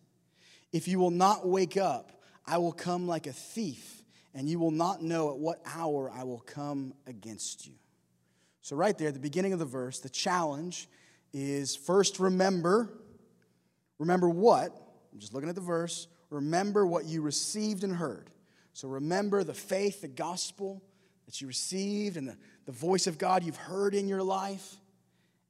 If 0.73 0.89
you 0.89 0.99
will 0.99 1.11
not 1.11 1.47
wake 1.47 1.77
up, 1.77 2.11
I 2.45 2.57
will 2.57 2.73
come 2.73 3.07
like 3.07 3.25
a 3.25 3.31
thief 3.31 4.03
and 4.33 4.49
you 4.49 4.59
will 4.59 4.71
not 4.71 5.01
know 5.01 5.31
at 5.31 5.39
what 5.39 5.61
hour 5.65 6.11
I 6.11 6.25
will 6.25 6.41
come 6.41 6.93
against 7.07 7.65
you. 7.65 7.73
So, 8.61 8.75
right 8.75 8.97
there, 8.97 9.09
at 9.09 9.13
the 9.13 9.19
beginning 9.19 9.53
of 9.53 9.59
the 9.59 9.65
verse, 9.65 9.99
the 9.99 10.09
challenge 10.09 10.89
is 11.31 11.75
first 11.75 12.19
remember. 12.19 12.89
Remember 13.99 14.29
what? 14.29 14.75
I'm 15.13 15.19
just 15.19 15.33
looking 15.33 15.49
at 15.49 15.55
the 15.55 15.61
verse. 15.61 16.07
Remember 16.33 16.85
what 16.85 17.05
you 17.05 17.21
received 17.21 17.83
and 17.83 17.95
heard. 17.95 18.29
So, 18.73 18.87
remember 18.87 19.43
the 19.43 19.53
faith, 19.53 20.01
the 20.01 20.07
gospel 20.07 20.81
that 21.25 21.39
you 21.39 21.47
received, 21.47 22.17
and 22.17 22.27
the, 22.27 22.37
the 22.65 22.71
voice 22.71 23.05
of 23.05 23.17
God 23.17 23.43
you've 23.43 23.55
heard 23.55 23.93
in 23.93 24.07
your 24.07 24.23
life. 24.23 24.77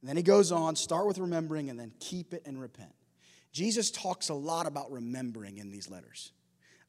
And 0.00 0.08
then 0.08 0.16
he 0.16 0.22
goes 0.22 0.52
on 0.52 0.76
start 0.76 1.06
with 1.06 1.18
remembering 1.18 1.70
and 1.70 1.80
then 1.80 1.92
keep 2.00 2.34
it 2.34 2.42
and 2.44 2.60
repent. 2.60 2.92
Jesus 3.52 3.90
talks 3.90 4.28
a 4.28 4.34
lot 4.34 4.66
about 4.66 4.90
remembering 4.92 5.56
in 5.58 5.70
these 5.70 5.88
letters. 5.88 6.32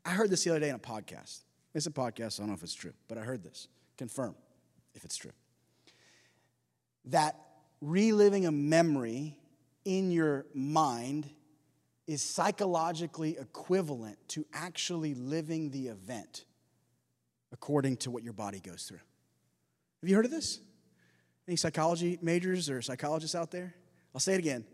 I 0.03 0.09
heard 0.09 0.29
this 0.29 0.43
the 0.43 0.49
other 0.49 0.59
day 0.59 0.69
in 0.69 0.75
a 0.75 0.79
podcast. 0.79 1.43
It's 1.73 1.85
a 1.85 1.91
podcast, 1.91 2.39
I 2.39 2.43
don't 2.43 2.49
know 2.49 2.55
if 2.55 2.63
it's 2.63 2.73
true, 2.73 2.93
but 3.07 3.17
I 3.17 3.21
heard 3.21 3.43
this. 3.43 3.67
Confirm 3.97 4.35
if 4.93 5.05
it's 5.05 5.15
true. 5.15 5.31
That 7.05 7.35
reliving 7.81 8.45
a 8.45 8.51
memory 8.51 9.37
in 9.85 10.11
your 10.11 10.45
mind 10.53 11.29
is 12.07 12.21
psychologically 12.21 13.37
equivalent 13.37 14.17
to 14.29 14.45
actually 14.53 15.13
living 15.15 15.71
the 15.71 15.87
event 15.87 16.45
according 17.51 17.97
to 17.97 18.11
what 18.11 18.23
your 18.23 18.33
body 18.33 18.59
goes 18.59 18.83
through. 18.83 18.99
Have 20.01 20.09
you 20.09 20.15
heard 20.15 20.25
of 20.25 20.31
this? 20.31 20.59
Any 21.47 21.57
psychology 21.57 22.19
majors 22.21 22.69
or 22.69 22.81
psychologists 22.81 23.35
out 23.35 23.51
there? 23.51 23.75
I'll 24.13 24.21
say 24.21 24.33
it 24.33 24.39
again. 24.39 24.65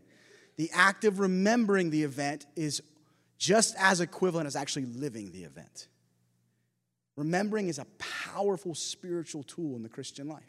The 0.57 0.69
act 0.73 1.05
of 1.05 1.19
remembering 1.19 1.89
the 1.89 2.03
event 2.03 2.45
is 2.55 2.81
just 3.37 3.75
as 3.79 4.01
equivalent 4.01 4.47
as 4.47 4.55
actually 4.55 4.85
living 4.85 5.31
the 5.31 5.43
event. 5.43 5.87
Remembering 7.15 7.67
is 7.67 7.79
a 7.79 7.85
powerful 7.97 8.75
spiritual 8.75 9.43
tool 9.43 9.75
in 9.75 9.83
the 9.83 9.89
Christian 9.89 10.27
life. 10.27 10.43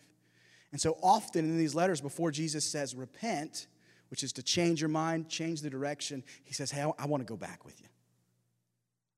And 0.72 0.80
so 0.80 0.96
often 1.02 1.44
in 1.44 1.58
these 1.58 1.74
letters, 1.74 2.00
before 2.00 2.30
Jesus 2.30 2.64
says 2.64 2.94
repent, 2.94 3.66
which 4.12 4.22
is 4.22 4.34
to 4.34 4.42
change 4.42 4.78
your 4.78 4.90
mind, 4.90 5.26
change 5.30 5.62
the 5.62 5.70
direction, 5.70 6.22
he 6.44 6.52
says, 6.52 6.70
Hey, 6.70 6.82
I 6.98 7.06
want 7.06 7.22
to 7.22 7.24
go 7.24 7.34
back 7.34 7.64
with 7.64 7.80
you. 7.80 7.86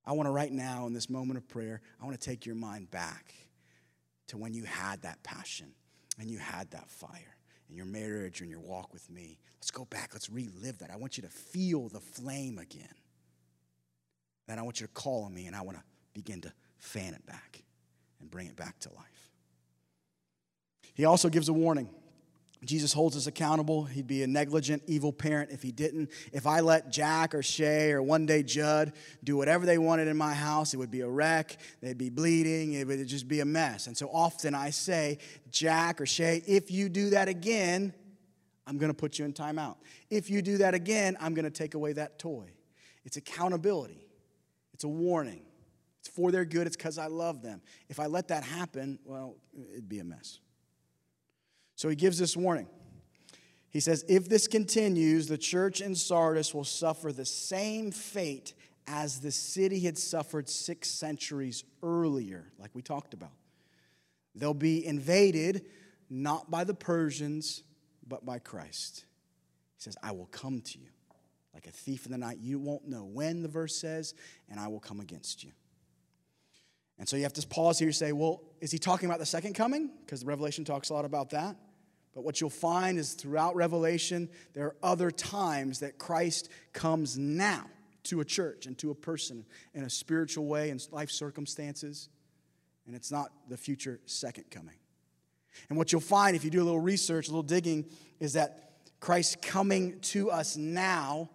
I 0.06 0.12
want 0.12 0.28
to, 0.28 0.30
right 0.30 0.52
now, 0.52 0.86
in 0.86 0.92
this 0.92 1.10
moment 1.10 1.36
of 1.36 1.48
prayer, 1.48 1.80
I 2.00 2.04
want 2.04 2.18
to 2.18 2.24
take 2.24 2.46
your 2.46 2.54
mind 2.54 2.92
back 2.92 3.34
to 4.28 4.36
when 4.36 4.54
you 4.54 4.62
had 4.62 5.02
that 5.02 5.20
passion 5.24 5.72
and 6.20 6.30
you 6.30 6.38
had 6.38 6.70
that 6.70 6.88
fire 6.88 7.36
in 7.68 7.74
your 7.74 7.86
marriage 7.86 8.40
and 8.40 8.48
your 8.48 8.60
walk 8.60 8.92
with 8.92 9.10
me. 9.10 9.40
Let's 9.56 9.72
go 9.72 9.84
back. 9.86 10.10
Let's 10.12 10.30
relive 10.30 10.78
that. 10.78 10.92
I 10.92 10.96
want 10.96 11.16
you 11.16 11.24
to 11.24 11.28
feel 11.28 11.88
the 11.88 11.98
flame 11.98 12.60
again. 12.60 12.94
Then 14.46 14.60
I 14.60 14.62
want 14.62 14.80
you 14.80 14.86
to 14.86 14.92
call 14.92 15.24
on 15.24 15.34
me 15.34 15.48
and 15.48 15.56
I 15.56 15.62
want 15.62 15.76
to 15.76 15.82
begin 16.12 16.40
to 16.42 16.52
fan 16.78 17.14
it 17.14 17.26
back 17.26 17.64
and 18.20 18.30
bring 18.30 18.46
it 18.46 18.54
back 18.54 18.78
to 18.78 18.90
life. 18.90 19.32
He 20.94 21.04
also 21.04 21.28
gives 21.28 21.48
a 21.48 21.52
warning. 21.52 21.88
Jesus 22.66 22.92
holds 22.92 23.16
us 23.16 23.26
accountable. 23.26 23.84
He'd 23.84 24.06
be 24.06 24.22
a 24.22 24.26
negligent, 24.26 24.82
evil 24.86 25.12
parent 25.12 25.50
if 25.50 25.62
he 25.62 25.72
didn't. 25.72 26.10
If 26.32 26.46
I 26.46 26.60
let 26.60 26.90
Jack 26.90 27.34
or 27.34 27.42
Shay 27.42 27.92
or 27.92 28.02
one 28.02 28.26
day 28.26 28.42
Judd 28.42 28.92
do 29.22 29.36
whatever 29.36 29.66
they 29.66 29.78
wanted 29.78 30.08
in 30.08 30.16
my 30.16 30.34
house, 30.34 30.74
it 30.74 30.76
would 30.78 30.90
be 30.90 31.00
a 31.00 31.08
wreck. 31.08 31.56
They'd 31.80 31.98
be 31.98 32.10
bleeding. 32.10 32.74
It 32.74 32.86
would 32.86 33.06
just 33.06 33.28
be 33.28 33.40
a 33.40 33.44
mess. 33.44 33.86
And 33.86 33.96
so 33.96 34.08
often 34.12 34.54
I 34.54 34.70
say, 34.70 35.18
Jack 35.50 36.00
or 36.00 36.06
Shay, 36.06 36.42
if 36.46 36.70
you 36.70 36.88
do 36.88 37.10
that 37.10 37.28
again, 37.28 37.92
I'm 38.66 38.78
going 38.78 38.90
to 38.90 38.96
put 38.96 39.18
you 39.18 39.24
in 39.24 39.32
timeout. 39.32 39.76
If 40.10 40.30
you 40.30 40.42
do 40.42 40.58
that 40.58 40.74
again, 40.74 41.16
I'm 41.20 41.34
going 41.34 41.44
to 41.44 41.50
take 41.50 41.74
away 41.74 41.92
that 41.94 42.18
toy. 42.18 42.52
It's 43.04 43.16
accountability, 43.16 44.06
it's 44.72 44.84
a 44.84 44.88
warning. 44.88 45.42
It's 46.00 46.14
for 46.14 46.30
their 46.30 46.44
good, 46.44 46.66
it's 46.66 46.76
because 46.76 46.98
I 46.98 47.06
love 47.06 47.40
them. 47.40 47.62
If 47.88 47.98
I 47.98 48.06
let 48.06 48.28
that 48.28 48.44
happen, 48.44 48.98
well, 49.06 49.36
it'd 49.72 49.88
be 49.88 50.00
a 50.00 50.04
mess. 50.04 50.38
So 51.76 51.88
he 51.88 51.96
gives 51.96 52.18
this 52.18 52.36
warning. 52.36 52.68
He 53.70 53.80
says, 53.80 54.04
If 54.08 54.28
this 54.28 54.46
continues, 54.46 55.26
the 55.26 55.38
church 55.38 55.80
in 55.80 55.94
Sardis 55.94 56.54
will 56.54 56.64
suffer 56.64 57.12
the 57.12 57.24
same 57.24 57.90
fate 57.90 58.54
as 58.86 59.20
the 59.20 59.32
city 59.32 59.80
had 59.80 59.98
suffered 59.98 60.48
six 60.48 60.90
centuries 60.90 61.64
earlier, 61.82 62.52
like 62.58 62.70
we 62.74 62.82
talked 62.82 63.14
about. 63.14 63.32
They'll 64.34 64.54
be 64.54 64.84
invaded 64.84 65.66
not 66.10 66.50
by 66.50 66.64
the 66.64 66.74
Persians, 66.74 67.62
but 68.06 68.24
by 68.24 68.38
Christ. 68.38 69.04
He 69.76 69.82
says, 69.82 69.96
I 70.02 70.12
will 70.12 70.26
come 70.26 70.60
to 70.60 70.78
you 70.78 70.88
like 71.54 71.66
a 71.66 71.70
thief 71.70 72.04
in 72.04 72.12
the 72.12 72.18
night. 72.18 72.38
You 72.40 72.58
won't 72.58 72.86
know 72.86 73.04
when, 73.04 73.42
the 73.42 73.48
verse 73.48 73.76
says, 73.76 74.14
and 74.50 74.58
I 74.60 74.68
will 74.68 74.80
come 74.80 75.00
against 75.00 75.44
you. 75.44 75.52
And 76.98 77.08
so 77.08 77.16
you 77.16 77.24
have 77.24 77.32
to 77.34 77.46
pause 77.46 77.78
here 77.78 77.88
and 77.88 77.94
say, 77.94 78.12
well, 78.12 78.42
is 78.60 78.70
he 78.70 78.78
talking 78.78 79.08
about 79.08 79.18
the 79.18 79.26
second 79.26 79.54
coming? 79.54 79.90
Because 80.04 80.24
Revelation 80.24 80.64
talks 80.64 80.90
a 80.90 80.94
lot 80.94 81.04
about 81.04 81.30
that. 81.30 81.56
But 82.14 82.22
what 82.22 82.40
you'll 82.40 82.50
find 82.50 82.98
is 82.98 83.14
throughout 83.14 83.56
Revelation, 83.56 84.28
there 84.52 84.66
are 84.66 84.76
other 84.82 85.10
times 85.10 85.80
that 85.80 85.98
Christ 85.98 86.48
comes 86.72 87.18
now 87.18 87.66
to 88.04 88.20
a 88.20 88.24
church 88.24 88.66
and 88.66 88.78
to 88.78 88.90
a 88.90 88.94
person 88.94 89.44
in 89.74 89.82
a 89.82 89.90
spiritual 89.90 90.46
way 90.46 90.70
and 90.70 90.86
life 90.92 91.10
circumstances. 91.10 92.08
and 92.86 92.94
it's 92.94 93.10
not 93.10 93.32
the 93.48 93.56
future 93.56 93.98
second 94.04 94.44
coming. 94.50 94.76
And 95.68 95.78
what 95.78 95.90
you'll 95.90 96.00
find 96.00 96.36
if 96.36 96.44
you 96.44 96.50
do 96.50 96.62
a 96.62 96.64
little 96.64 96.80
research, 96.80 97.28
a 97.28 97.30
little 97.30 97.42
digging, 97.42 97.86
is 98.20 98.34
that 98.34 98.72
Christ 99.00 99.40
coming 99.42 100.00
to 100.00 100.30
us 100.30 100.56
now 100.56 101.30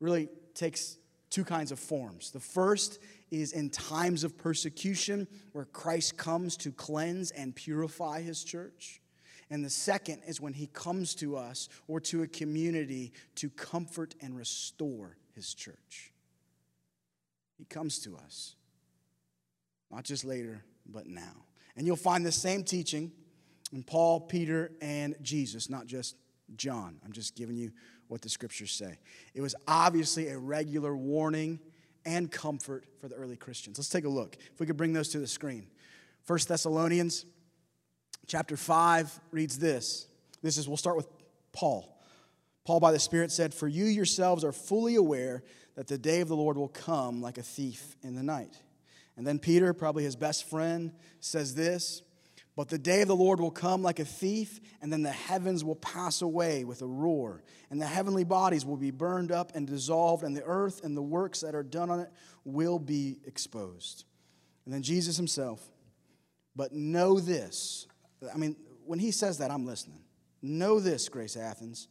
really 0.00 0.28
takes 0.54 0.98
two 1.34 1.44
kinds 1.44 1.72
of 1.72 1.80
forms. 1.80 2.30
The 2.30 2.38
first 2.38 3.00
is 3.32 3.52
in 3.52 3.68
times 3.68 4.22
of 4.22 4.38
persecution, 4.38 5.26
where 5.50 5.64
Christ 5.64 6.16
comes 6.16 6.56
to 6.58 6.70
cleanse 6.70 7.32
and 7.32 7.56
purify 7.56 8.22
his 8.22 8.44
church. 8.44 9.00
And 9.50 9.64
the 9.64 9.70
second 9.70 10.22
is 10.28 10.40
when 10.40 10.52
he 10.52 10.68
comes 10.68 11.12
to 11.16 11.36
us 11.36 11.68
or 11.88 11.98
to 12.02 12.22
a 12.22 12.28
community 12.28 13.12
to 13.34 13.50
comfort 13.50 14.14
and 14.20 14.36
restore 14.36 15.16
his 15.34 15.54
church. 15.54 16.12
He 17.58 17.64
comes 17.64 17.98
to 18.00 18.16
us, 18.16 18.54
not 19.90 20.04
just 20.04 20.24
later, 20.24 20.62
but 20.86 21.08
now. 21.08 21.46
And 21.76 21.84
you'll 21.84 21.96
find 21.96 22.24
the 22.24 22.30
same 22.30 22.62
teaching 22.62 23.10
in 23.72 23.82
Paul, 23.82 24.20
Peter, 24.20 24.70
and 24.80 25.16
Jesus, 25.20 25.68
not 25.68 25.86
just 25.86 26.14
John. 26.56 27.00
I'm 27.04 27.12
just 27.12 27.34
giving 27.34 27.56
you 27.56 27.72
what 28.08 28.22
the 28.22 28.28
scriptures 28.28 28.72
say. 28.72 28.98
It 29.34 29.40
was 29.40 29.54
obviously 29.66 30.28
a 30.28 30.38
regular 30.38 30.96
warning 30.96 31.60
and 32.04 32.30
comfort 32.30 32.84
for 33.00 33.08
the 33.08 33.14
early 33.14 33.36
Christians. 33.36 33.78
Let's 33.78 33.88
take 33.88 34.04
a 34.04 34.08
look. 34.08 34.36
If 34.52 34.60
we 34.60 34.66
could 34.66 34.76
bring 34.76 34.92
those 34.92 35.08
to 35.10 35.18
the 35.18 35.26
screen. 35.26 35.66
First 36.22 36.48
Thessalonians 36.48 37.24
chapter 38.26 38.56
5 38.56 39.20
reads 39.30 39.58
this. 39.58 40.06
This 40.42 40.58
is 40.58 40.68
we'll 40.68 40.76
start 40.76 40.96
with 40.96 41.08
Paul. 41.52 41.98
Paul 42.64 42.80
by 42.80 42.92
the 42.92 42.98
Spirit 42.98 43.30
said, 43.30 43.52
"For 43.52 43.68
you 43.68 43.84
yourselves 43.84 44.44
are 44.44 44.52
fully 44.52 44.94
aware 44.94 45.42
that 45.74 45.86
the 45.86 45.98
day 45.98 46.20
of 46.20 46.28
the 46.28 46.36
Lord 46.36 46.56
will 46.56 46.68
come 46.68 47.20
like 47.20 47.38
a 47.38 47.42
thief 47.42 47.96
in 48.02 48.14
the 48.14 48.22
night." 48.22 48.62
And 49.16 49.26
then 49.26 49.38
Peter, 49.38 49.72
probably 49.72 50.04
his 50.04 50.16
best 50.16 50.48
friend, 50.48 50.92
says 51.20 51.54
this, 51.54 52.02
but 52.56 52.68
the 52.68 52.78
day 52.78 53.02
of 53.02 53.08
the 53.08 53.16
Lord 53.16 53.40
will 53.40 53.50
come 53.50 53.82
like 53.82 53.98
a 53.98 54.04
thief, 54.04 54.60
and 54.80 54.92
then 54.92 55.02
the 55.02 55.10
heavens 55.10 55.64
will 55.64 55.76
pass 55.76 56.22
away 56.22 56.64
with 56.64 56.82
a 56.82 56.86
roar, 56.86 57.42
and 57.70 57.80
the 57.80 57.86
heavenly 57.86 58.24
bodies 58.24 58.64
will 58.64 58.76
be 58.76 58.92
burned 58.92 59.32
up 59.32 59.52
and 59.54 59.66
dissolved, 59.66 60.22
and 60.22 60.36
the 60.36 60.44
earth 60.44 60.84
and 60.84 60.96
the 60.96 61.02
works 61.02 61.40
that 61.40 61.54
are 61.54 61.64
done 61.64 61.90
on 61.90 62.00
it 62.00 62.10
will 62.44 62.78
be 62.78 63.18
exposed. 63.26 64.04
And 64.64 64.72
then 64.72 64.82
Jesus 64.82 65.16
himself, 65.16 65.60
but 66.54 66.72
know 66.72 67.18
this. 67.18 67.86
I 68.32 68.36
mean, 68.36 68.56
when 68.86 68.98
he 68.98 69.10
says 69.10 69.38
that, 69.38 69.50
I'm 69.50 69.66
listening. 69.66 70.04
Know 70.40 70.78
this, 70.78 71.08
Grace 71.08 71.36
Athens, 71.36 71.88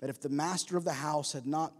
that 0.00 0.10
if 0.10 0.20
the 0.20 0.28
master 0.28 0.76
of 0.76 0.84
the 0.84 0.92
house 0.92 1.32
had 1.32 1.46
not 1.46 1.72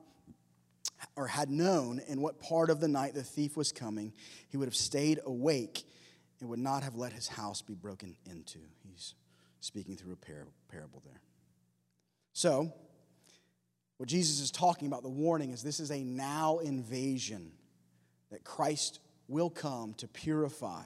or 1.17 1.27
had 1.27 1.51
known 1.51 2.01
in 2.09 2.21
what 2.21 2.41
part 2.41 2.71
of 2.71 2.81
the 2.81 2.89
night 2.89 3.15
the 3.15 3.23
thief 3.23 3.57
was 3.57 3.73
coming, 3.73 4.13
he 4.49 4.57
would 4.57 4.67
have 4.67 4.75
stayed 4.75 5.21
awake 5.25 5.85
and 6.41 6.49
would 6.49 6.59
not 6.59 6.83
have 6.83 6.95
let 6.95 7.13
his 7.13 7.29
house 7.29 7.63
be 7.63 7.75
broken 7.75 8.17
into. 8.27 8.59
He's 8.87 9.15
speaking 9.61 9.97
through 9.97 10.13
a 10.13 10.17
parable 10.71 11.03
there. 11.05 11.21
So, 12.33 12.73
what 13.97 14.09
Jesus 14.09 14.41
is 14.41 14.51
talking 14.51 14.89
about, 14.89 15.03
the 15.03 15.09
warning, 15.09 15.51
is 15.53 15.63
this 15.63 15.81
is 15.81 15.91
a 15.91 16.03
now 16.03 16.59
invasion 16.59 17.53
that 18.31 18.45
Christ 18.45 19.01
will 19.29 19.51
come 19.51 19.95
to 19.95 20.09
purify 20.09 20.83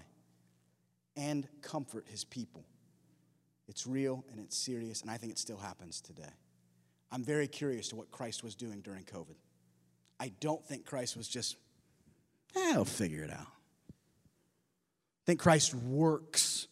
and 1.16 1.48
comfort 1.62 2.04
his 2.08 2.22
people. 2.22 2.64
It's 3.66 3.86
real 3.86 4.24
and 4.30 4.38
it's 4.38 4.56
serious, 4.56 5.02
and 5.02 5.10
I 5.10 5.16
think 5.16 5.32
it 5.32 5.38
still 5.38 5.56
happens 5.56 6.00
today. 6.00 6.34
I'm 7.10 7.24
very 7.24 7.48
curious 7.48 7.88
to 7.88 7.96
what 7.96 8.10
Christ 8.10 8.44
was 8.44 8.54
doing 8.54 8.80
during 8.82 9.04
COVID. 9.04 9.36
I 10.20 10.32
don't 10.40 10.64
think 10.64 10.84
Christ 10.84 11.16
was 11.16 11.28
just, 11.28 11.56
eh, 12.54 12.72
I'll 12.74 12.84
figure 12.84 13.24
it 13.24 13.30
out 13.30 13.57
think 15.28 15.40
Christ 15.40 15.74
works. 15.74 16.68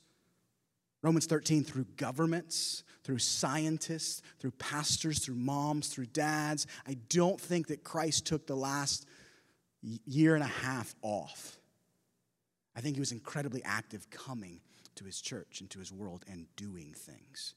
Romans 1.03 1.27
13 1.27 1.63
through 1.63 1.85
governments, 1.99 2.85
through 3.05 3.19
scientists, 3.19 4.23
through 4.39 4.53
pastors, 4.53 5.19
through 5.19 5.35
moms, 5.35 5.89
through 5.89 6.07
dads. 6.07 6.67
I 6.89 6.97
don't 7.11 7.39
think 7.39 7.67
that 7.67 7.85
Christ 7.85 8.25
took 8.25 8.47
the 8.47 8.57
last 8.57 9.07
year 10.07 10.35
and 10.35 10.43
a 10.43 10.47
half 10.47 10.95
off. 11.03 11.59
I 12.75 12.81
think 12.81 12.97
he 12.97 13.01
was 13.01 13.13
incredibly 13.13 13.63
active 13.63 14.09
coming 14.09 14.63
to 14.95 15.05
his 15.05 15.21
church 15.21 15.61
and 15.61 15.69
to 15.71 15.79
his 15.79 15.93
world 15.93 16.25
and 16.27 16.47
doing 16.57 16.95
things. 16.97 17.55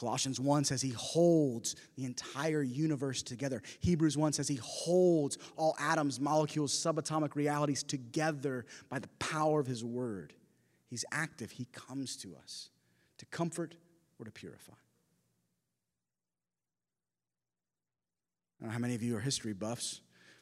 Colossians 0.00 0.40
1 0.40 0.64
says 0.64 0.80
he 0.80 0.94
holds 0.96 1.76
the 1.94 2.06
entire 2.06 2.62
universe 2.62 3.22
together. 3.22 3.62
Hebrews 3.80 4.16
1 4.16 4.32
says 4.32 4.48
he 4.48 4.58
holds 4.62 5.36
all 5.56 5.76
atoms, 5.78 6.18
molecules, 6.18 6.72
subatomic 6.72 7.34
realities 7.34 7.82
together 7.82 8.64
by 8.88 8.98
the 8.98 9.08
power 9.18 9.60
of 9.60 9.66
his 9.66 9.84
word. 9.84 10.32
He's 10.88 11.04
active, 11.12 11.50
he 11.50 11.66
comes 11.66 12.16
to 12.18 12.34
us 12.42 12.70
to 13.18 13.26
comfort 13.26 13.74
or 14.18 14.24
to 14.24 14.30
purify. 14.30 14.72
I 14.72 14.76
don't 18.62 18.68
know 18.68 18.72
how 18.72 18.78
many 18.78 18.94
of 18.94 19.02
you 19.02 19.18
are 19.18 19.20
history 19.20 19.52
buffs, 19.52 20.00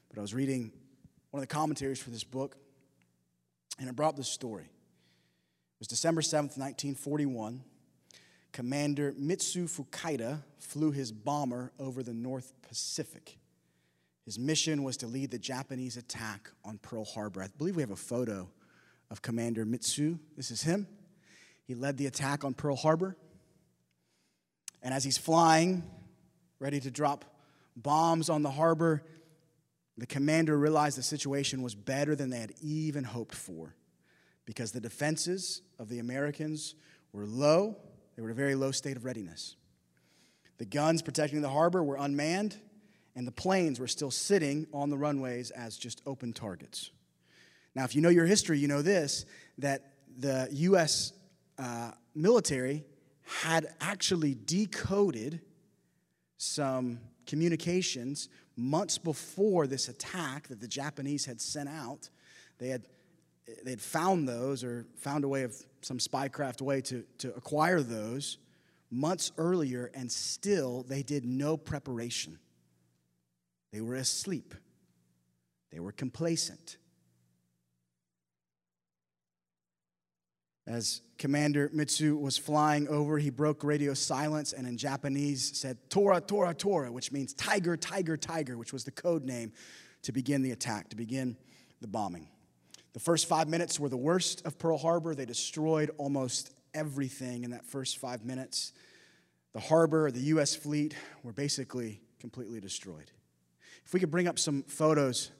but 0.08 0.18
I 0.18 0.20
was 0.20 0.34
reading 0.34 0.70
one 1.32 1.42
of 1.42 1.48
the 1.48 1.52
commentaries 1.52 1.98
for 1.98 2.10
this 2.10 2.22
book, 2.22 2.56
and 3.80 3.88
it 3.88 3.96
brought 3.96 4.16
this 4.16 4.28
story. 4.28 4.66
It 4.66 5.80
was 5.80 5.88
December 5.88 6.20
7th, 6.20 6.56
1941. 6.56 7.64
Commander 8.58 9.14
Mitsu 9.16 9.68
Fuchida 9.68 10.42
flew 10.58 10.90
his 10.90 11.12
bomber 11.12 11.70
over 11.78 12.02
the 12.02 12.12
North 12.12 12.52
Pacific. 12.68 13.38
His 14.24 14.36
mission 14.36 14.82
was 14.82 14.96
to 14.96 15.06
lead 15.06 15.30
the 15.30 15.38
Japanese 15.38 15.96
attack 15.96 16.50
on 16.64 16.78
Pearl 16.78 17.04
Harbor. 17.04 17.40
I 17.40 17.46
believe 17.56 17.76
we 17.76 17.82
have 17.82 17.92
a 17.92 17.94
photo 17.94 18.48
of 19.12 19.22
Commander 19.22 19.64
Mitsu. 19.64 20.18
This 20.36 20.50
is 20.50 20.62
him. 20.62 20.88
He 21.68 21.76
led 21.76 21.98
the 21.98 22.06
attack 22.06 22.42
on 22.42 22.52
Pearl 22.52 22.74
Harbor. 22.74 23.16
And 24.82 24.92
as 24.92 25.04
he's 25.04 25.18
flying, 25.18 25.88
ready 26.58 26.80
to 26.80 26.90
drop 26.90 27.24
bombs 27.76 28.28
on 28.28 28.42
the 28.42 28.50
harbor, 28.50 29.04
the 29.96 30.06
commander 30.06 30.58
realized 30.58 30.98
the 30.98 31.04
situation 31.04 31.62
was 31.62 31.76
better 31.76 32.16
than 32.16 32.30
they 32.30 32.40
had 32.40 32.54
even 32.60 33.04
hoped 33.04 33.36
for 33.36 33.76
because 34.46 34.72
the 34.72 34.80
defenses 34.80 35.62
of 35.78 35.88
the 35.88 36.00
Americans 36.00 36.74
were 37.12 37.24
low 37.24 37.76
they 38.18 38.22
were 38.22 38.30
in 38.30 38.32
a 38.32 38.34
very 38.34 38.56
low 38.56 38.72
state 38.72 38.96
of 38.96 39.04
readiness. 39.04 39.54
The 40.56 40.64
guns 40.64 41.02
protecting 41.02 41.40
the 41.40 41.48
harbor 41.48 41.84
were 41.84 41.94
unmanned, 41.94 42.56
and 43.14 43.24
the 43.24 43.30
planes 43.30 43.78
were 43.78 43.86
still 43.86 44.10
sitting 44.10 44.66
on 44.72 44.90
the 44.90 44.98
runways 44.98 45.52
as 45.52 45.76
just 45.76 46.02
open 46.04 46.32
targets. 46.32 46.90
Now, 47.76 47.84
if 47.84 47.94
you 47.94 48.00
know 48.00 48.08
your 48.08 48.26
history, 48.26 48.58
you 48.58 48.66
know 48.66 48.82
this 48.82 49.24
that 49.58 49.92
the 50.18 50.48
U.S. 50.50 51.12
Uh, 51.60 51.92
military 52.16 52.84
had 53.44 53.68
actually 53.80 54.34
decoded 54.34 55.40
some 56.38 56.98
communications 57.24 58.28
months 58.56 58.98
before 58.98 59.68
this 59.68 59.88
attack 59.88 60.48
that 60.48 60.60
the 60.60 60.66
Japanese 60.66 61.24
had 61.24 61.40
sent 61.40 61.68
out. 61.68 62.10
They 62.58 62.70
had 62.70 62.84
they'd 63.64 63.80
found 63.80 64.28
those 64.28 64.64
or 64.64 64.86
found 64.96 65.24
a 65.24 65.28
way 65.28 65.42
of 65.42 65.54
some 65.80 65.98
spycraft 65.98 66.60
way 66.60 66.80
to, 66.82 67.04
to 67.18 67.34
acquire 67.34 67.80
those 67.80 68.38
months 68.90 69.32
earlier, 69.36 69.90
and 69.94 70.10
still 70.10 70.84
they 70.88 71.02
did 71.02 71.24
no 71.24 71.56
preparation. 71.56 72.38
They 73.72 73.80
were 73.80 73.96
asleep, 73.96 74.54
they 75.70 75.80
were 75.80 75.92
complacent. 75.92 76.78
As 80.66 81.00
Commander 81.16 81.70
Mitsu 81.72 82.14
was 82.18 82.36
flying 82.36 82.88
over, 82.88 83.18
he 83.18 83.30
broke 83.30 83.64
radio 83.64 83.94
silence 83.94 84.52
and 84.52 84.66
in 84.66 84.76
Japanese 84.76 85.56
said, 85.56 85.78
Tora, 85.88 86.20
Tora, 86.20 86.52
Tora, 86.52 86.92
which 86.92 87.10
means 87.10 87.32
tiger, 87.32 87.74
tiger, 87.74 88.18
tiger, 88.18 88.58
which 88.58 88.70
was 88.70 88.84
the 88.84 88.90
code 88.90 89.24
name 89.24 89.52
to 90.02 90.12
begin 90.12 90.42
the 90.42 90.50
attack, 90.50 90.90
to 90.90 90.96
begin 90.96 91.38
the 91.80 91.88
bombing. 91.88 92.28
The 92.98 93.04
first 93.04 93.28
five 93.28 93.46
minutes 93.46 93.78
were 93.78 93.88
the 93.88 93.96
worst 93.96 94.44
of 94.44 94.58
Pearl 94.58 94.76
Harbor. 94.76 95.14
They 95.14 95.24
destroyed 95.24 95.92
almost 95.98 96.52
everything 96.74 97.44
in 97.44 97.52
that 97.52 97.64
first 97.64 97.98
five 97.98 98.24
minutes. 98.24 98.72
The 99.52 99.60
harbor, 99.60 100.10
the 100.10 100.18
U.S. 100.32 100.56
fleet 100.56 100.96
were 101.22 101.32
basically 101.32 102.00
completely 102.18 102.58
destroyed. 102.58 103.12
If 103.86 103.94
we 103.94 104.00
could 104.00 104.10
bring 104.10 104.26
up 104.26 104.36
some 104.36 104.64
photos 104.64 105.30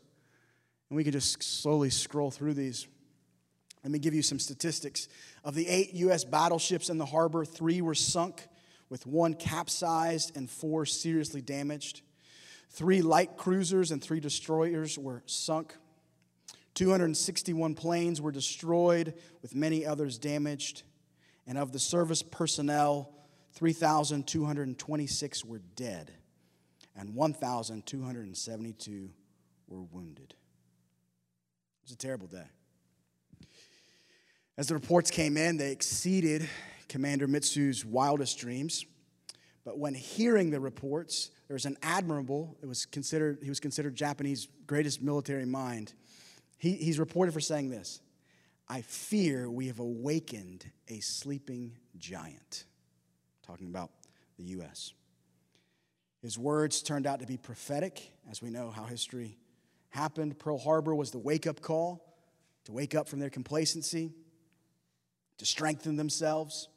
and 0.89 0.97
we 0.97 1.03
could 1.03 1.15
just 1.15 1.43
slowly 1.43 1.91
scroll 1.91 2.31
through 2.31 2.55
these. 2.55 2.87
Let 3.83 3.91
me 3.91 3.99
give 3.99 4.15
you 4.15 4.23
some 4.23 4.39
statistics. 4.39 5.09
Of 5.43 5.57
the 5.57 5.67
eight 5.67 5.95
U.S. 5.95 6.23
battleships 6.23 6.89
in 6.89 6.99
the 6.99 7.07
harbor, 7.07 7.45
three 7.45 7.81
were 7.81 7.97
sunk, 7.97 8.47
with 8.89 9.05
one 9.05 9.35
capsized 9.35 10.37
and 10.37 10.49
four 10.49 10.87
seriously 10.87 11.41
damaged. 11.41 12.03
Three 12.71 13.03
light 13.03 13.37
cruisers 13.37 13.91
and 13.91 14.01
three 14.01 14.21
destroyers 14.21 14.97
were 14.97 15.25
sunk. 15.27 15.75
261 16.79 17.75
planes 17.75 18.21
were 18.21 18.31
destroyed, 18.31 19.15
with 19.43 19.53
many 19.53 19.85
others 19.85 20.17
damaged. 20.17 20.85
And 21.45 21.59
of 21.59 21.73
the 21.73 21.81
service 21.81 22.23
personnel, 22.23 23.13
3,226 23.55 25.45
were 25.45 25.59
dead, 25.75 26.13
and 26.95 27.17
1,272 27.17 29.11
were 29.67 29.83
wounded. 29.83 30.35
It 31.81 31.83
was 31.83 31.91
a 31.91 31.97
terrible 31.97 32.29
day. 32.29 32.47
As 34.57 34.69
the 34.69 34.75
reports 34.75 35.11
came 35.11 35.37
in, 35.37 35.57
they 35.57 35.73
exceeded 35.73 36.49
Commander 36.89 37.27
Mitsu's 37.27 37.85
wildest 37.85 38.39
dreams. 38.39 38.87
But 39.65 39.81
when 39.81 39.95
hearing 39.95 40.51
the 40.51 40.61
reports, 40.61 41.33
there 41.49 41.55
was 41.57 41.67
an 41.67 41.77
admirable, 41.83 42.57
it 42.63 42.67
was 42.67 42.87
considered, 42.87 43.41
he 43.43 43.49
was 43.49 43.59
considered 43.59 43.97
Japanese 43.97 44.47
greatest 44.69 45.03
military 45.03 45.45
mind. 45.45 45.95
He, 46.59 46.73
he's 46.73 46.99
reported 46.99 47.33
for 47.33 47.41
saying 47.41 47.71
this 47.71 48.01
I 48.69 48.83
fear 48.83 49.51
we 49.51 49.69
have 49.69 49.79
awakened 49.79 50.67
a 50.89 51.01
sleeping 51.01 51.77
giant. 51.97 52.65
Talking 53.47 53.69
about 53.69 53.91
the 54.37 54.45
U.S. 54.45 54.93
His 56.21 56.39
words 56.39 56.83
turned 56.83 57.07
out 57.07 57.21
to 57.21 57.27
be 57.27 57.39
prophetic, 57.39 58.13
as 58.31 58.43
we 58.43 58.51
know 58.51 58.71
how 58.71 58.85
history 58.85 59.39
happened. 59.89 60.39
Pearl 60.39 60.59
Harbor 60.59 60.95
was 60.95 61.11
the 61.11 61.19
wake 61.19 61.47
up 61.47 61.63
call 61.63 62.05
to 62.65 62.73
wake 62.73 62.95
up 62.95 63.09
from 63.09 63.21
their 63.21 63.31
complacency 63.31 64.13
to 65.39 65.47
strengthen 65.47 65.97
themselves. 65.97 66.69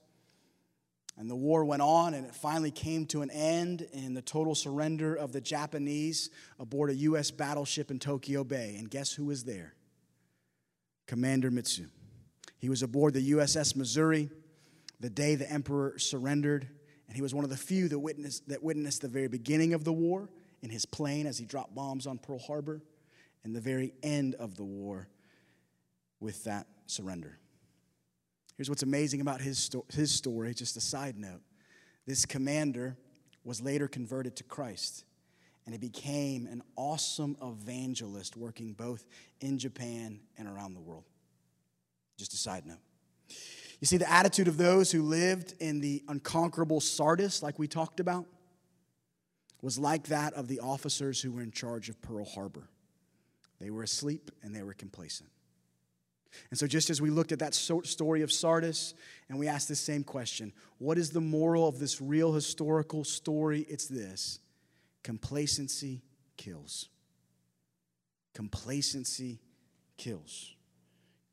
And 1.18 1.30
the 1.30 1.36
war 1.36 1.64
went 1.66 1.82
on, 1.82 2.14
and 2.14 2.26
it 2.26 2.34
finally 2.34 2.72
came 2.72 3.06
to 3.08 3.22
an 3.22 3.30
end 3.30 3.88
in 3.94 4.14
the 4.14 4.22
total 4.22 4.56
surrender 4.56 5.14
of 5.14 5.32
the 5.32 5.42
Japanese 5.42 6.30
aboard 6.60 6.90
a 6.90 6.96
U.S. 6.96 7.30
battleship 7.32 7.92
in 7.92 8.00
Tokyo 8.00 8.44
Bay. 8.44 8.76
And 8.80 8.90
guess 8.90 9.14
who 9.14 9.26
was 9.26 9.44
there? 9.44 9.76
Commander 11.06 11.52
Mitsu. 11.52 11.88
He 12.58 12.70
was 12.70 12.82
aboard 12.82 13.14
the 13.14 13.32
USS 13.32 13.76
Missouri 13.76 14.30
the 15.02 15.10
day 15.10 15.36
the 15.36 15.52
emperor 15.52 15.98
surrendered, 15.98 16.68
and 17.08 17.16
he 17.16 17.22
was 17.22 17.34
one 17.34 17.44
of 17.44 17.50
the 17.50 17.58
few 17.58 17.90
that 17.90 18.00
witnessed, 18.00 18.48
that 18.48 18.64
witnessed 18.64 19.02
the 19.02 19.08
very 19.08 19.28
beginning 19.28 19.74
of 19.74 19.84
the 19.84 19.92
war 19.92 20.30
in 20.62 20.70
his 20.70 20.86
plane 20.86 21.26
as 21.26 21.40
he 21.40 21.46
dropped 21.46 21.74
bombs 21.74 22.06
on 22.06 22.20
Pearl 22.20 22.40
Harbor, 22.40 22.82
and 23.44 23.56
the 23.56 23.60
very 23.60 23.94
end 24.04 24.36
of 24.36 24.56
the 24.56 24.64
war 24.64 25.10
with 26.20 26.44
that 26.44 26.68
surrender. 26.86 27.40
Here's 28.62 28.70
what's 28.70 28.84
amazing 28.84 29.22
about 29.22 29.42
his, 29.42 29.58
sto- 29.58 29.86
his 29.92 30.12
story, 30.12 30.54
just 30.54 30.78
a 30.78 30.82
side 30.82 31.18
note. 31.18 31.42
This 32.06 32.28
commander 32.28 32.96
was 33.44 33.60
later 33.60 33.88
converted 33.88 34.36
to 34.36 34.44
Christ, 34.44 35.04
and 35.66 35.74
he 35.74 35.80
became 35.80 36.46
an 36.46 36.62
awesome 36.76 37.36
evangelist 37.42 38.38
working 38.38 38.74
both 38.74 39.08
in 39.40 39.58
Japan 39.58 40.20
and 40.38 40.48
around 40.48 40.76
the 40.76 40.80
world. 40.80 41.06
Just 42.20 42.36
a 42.36 42.38
side 42.38 42.68
note. 42.68 42.78
You 43.80 43.88
see, 43.88 43.98
the 43.98 44.08
attitude 44.08 44.48
of 44.48 44.58
those 44.58 44.92
who 44.92 45.02
lived 45.02 45.56
in 45.60 45.82
the 45.82 46.04
unconquerable 46.08 46.82
Sardis, 46.82 47.42
like 47.42 47.58
we 47.58 47.68
talked 47.68 48.00
about, 48.00 48.28
was 49.64 49.80
like 49.80 50.04
that 50.10 50.34
of 50.36 50.48
the 50.48 50.60
officers 50.60 51.20
who 51.20 51.32
were 51.32 51.42
in 51.42 51.50
charge 51.50 51.90
of 51.90 52.00
Pearl 52.04 52.26
Harbor. 52.26 52.70
They 53.60 53.72
were 53.72 53.82
asleep 53.82 54.30
and 54.44 54.56
they 54.56 54.62
were 54.62 54.76
complacent. 54.76 55.32
And 56.50 56.58
so, 56.58 56.68
just 56.68 56.90
as 56.90 57.02
we 57.02 57.10
looked 57.10 57.32
at 57.32 57.40
that 57.40 57.54
story 57.54 58.22
of 58.22 58.32
Sardis 58.32 58.94
and 59.30 59.38
we 59.38 59.48
asked 59.48 59.68
the 59.68 59.76
same 59.76 60.04
question 60.04 60.54
what 60.78 60.98
is 60.98 61.12
the 61.12 61.22
moral 61.22 61.68
of 61.68 61.80
this 61.80 62.02
real 62.02 62.34
historical 62.34 63.04
story? 63.04 63.62
It's 63.70 63.88
this 63.88 64.40
complacency 65.04 66.02
kills. 66.38 66.90
Complacency 68.34 69.40
kills. 69.98 70.56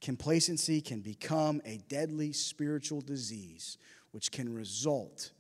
Complacency 0.01 0.81
can 0.81 1.01
become 1.01 1.61
a 1.65 1.79
deadly 1.89 2.33
spiritual 2.33 3.01
disease 3.01 3.79
which 4.13 4.31
can 4.31 4.53
result 4.53 5.33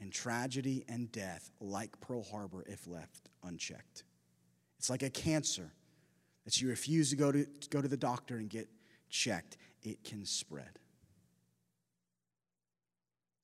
in 0.00 0.10
tragedy 0.10 0.84
and 0.88 1.10
death, 1.12 1.50
like 1.60 2.00
Pearl 2.00 2.22
Harbor 2.22 2.64
if 2.66 2.86
left 2.86 3.28
unchecked. 3.44 4.04
It's 4.78 4.90
like 4.90 5.02
a 5.02 5.10
cancer 5.10 5.72
that 6.44 6.60
you 6.60 6.68
refuse 6.68 7.10
to 7.10 7.16
go 7.16 7.30
to, 7.30 7.44
to 7.44 7.68
go 7.68 7.82
to 7.82 7.88
the 7.88 7.96
doctor 7.96 8.36
and 8.36 8.48
get 8.48 8.68
checked, 9.10 9.56
it 9.82 10.02
can 10.04 10.24
spread. 10.24 10.78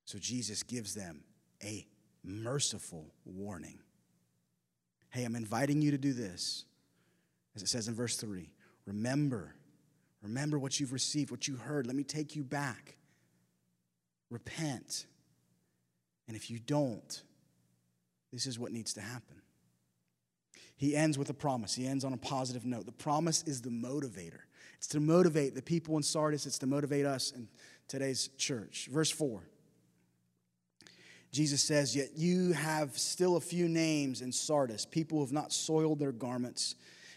So 0.05 0.19
Jesus 0.19 0.63
gives 0.63 0.95
them 0.95 1.25
a 1.63 1.87
merciful 2.23 3.13
warning. 3.25 3.81
Hey, 5.11 5.25
I'm 5.25 5.37
inviting 5.37 5.83
you 5.83 5.91
to 5.91 5.99
do 5.99 6.13
this, 6.13 6.65
as 7.55 7.63
it 7.63 7.69
says 7.69 7.89
in 7.89 7.95
verse 7.95 8.17
3. 8.17 8.53
Remember, 8.87 9.55
remember 10.23 10.59
what 10.59 10.79
you've 10.79 10.93
received, 10.93 11.31
what 11.31 11.49
you 11.49 11.57
heard. 11.57 11.87
Let 11.87 11.97
me 11.97 12.05
take 12.05 12.37
you 12.37 12.45
back. 12.45 12.97
Repent. 14.31 15.07
And 16.29 16.37
if 16.37 16.51
you 16.51 16.59
don't, 16.59 17.23
this 18.33 18.47
is 18.47 18.59
what 18.59 18.73
needs 18.73 18.95
to 18.95 19.01
happen. 19.01 19.43
He 20.77 20.95
ends 20.95 21.17
with 21.17 21.31
a 21.31 21.35
promise. 21.35 21.75
He 21.75 21.87
ends 21.87 22.05
on 22.05 22.13
a 22.13 22.19
positive 22.19 22.65
note. 22.65 22.87
The 22.87 22.93
promise 22.93 23.43
is 23.45 23.63
the 23.63 23.71
motivator. 23.71 24.41
It's 24.77 24.89
to 24.89 25.01
motivate 25.01 25.55
the 25.55 25.63
people 25.63 25.97
in 25.97 26.03
Sardis, 26.03 26.47
it's 26.47 26.59
to 26.59 26.67
motivate 26.67 27.07
us 27.07 27.33
in 27.33 27.49
today's 27.89 28.29
church. 28.37 28.89
Verse 28.91 29.11
4. 29.11 29.43
Jesus 31.33 31.63
says, 31.63 31.95
Yet 31.95 32.11
you 32.17 32.53
have 32.53 32.97
still 32.99 33.37
a 33.37 33.41
few 33.41 33.69
names 33.69 34.23
in 34.23 34.33
Sardis, 34.33 34.87
people 34.87 35.19
who 35.19 35.25
have 35.25 35.33
not 35.33 35.53
soiled 35.53 35.99
their 35.99 36.13
garments, 36.13 36.77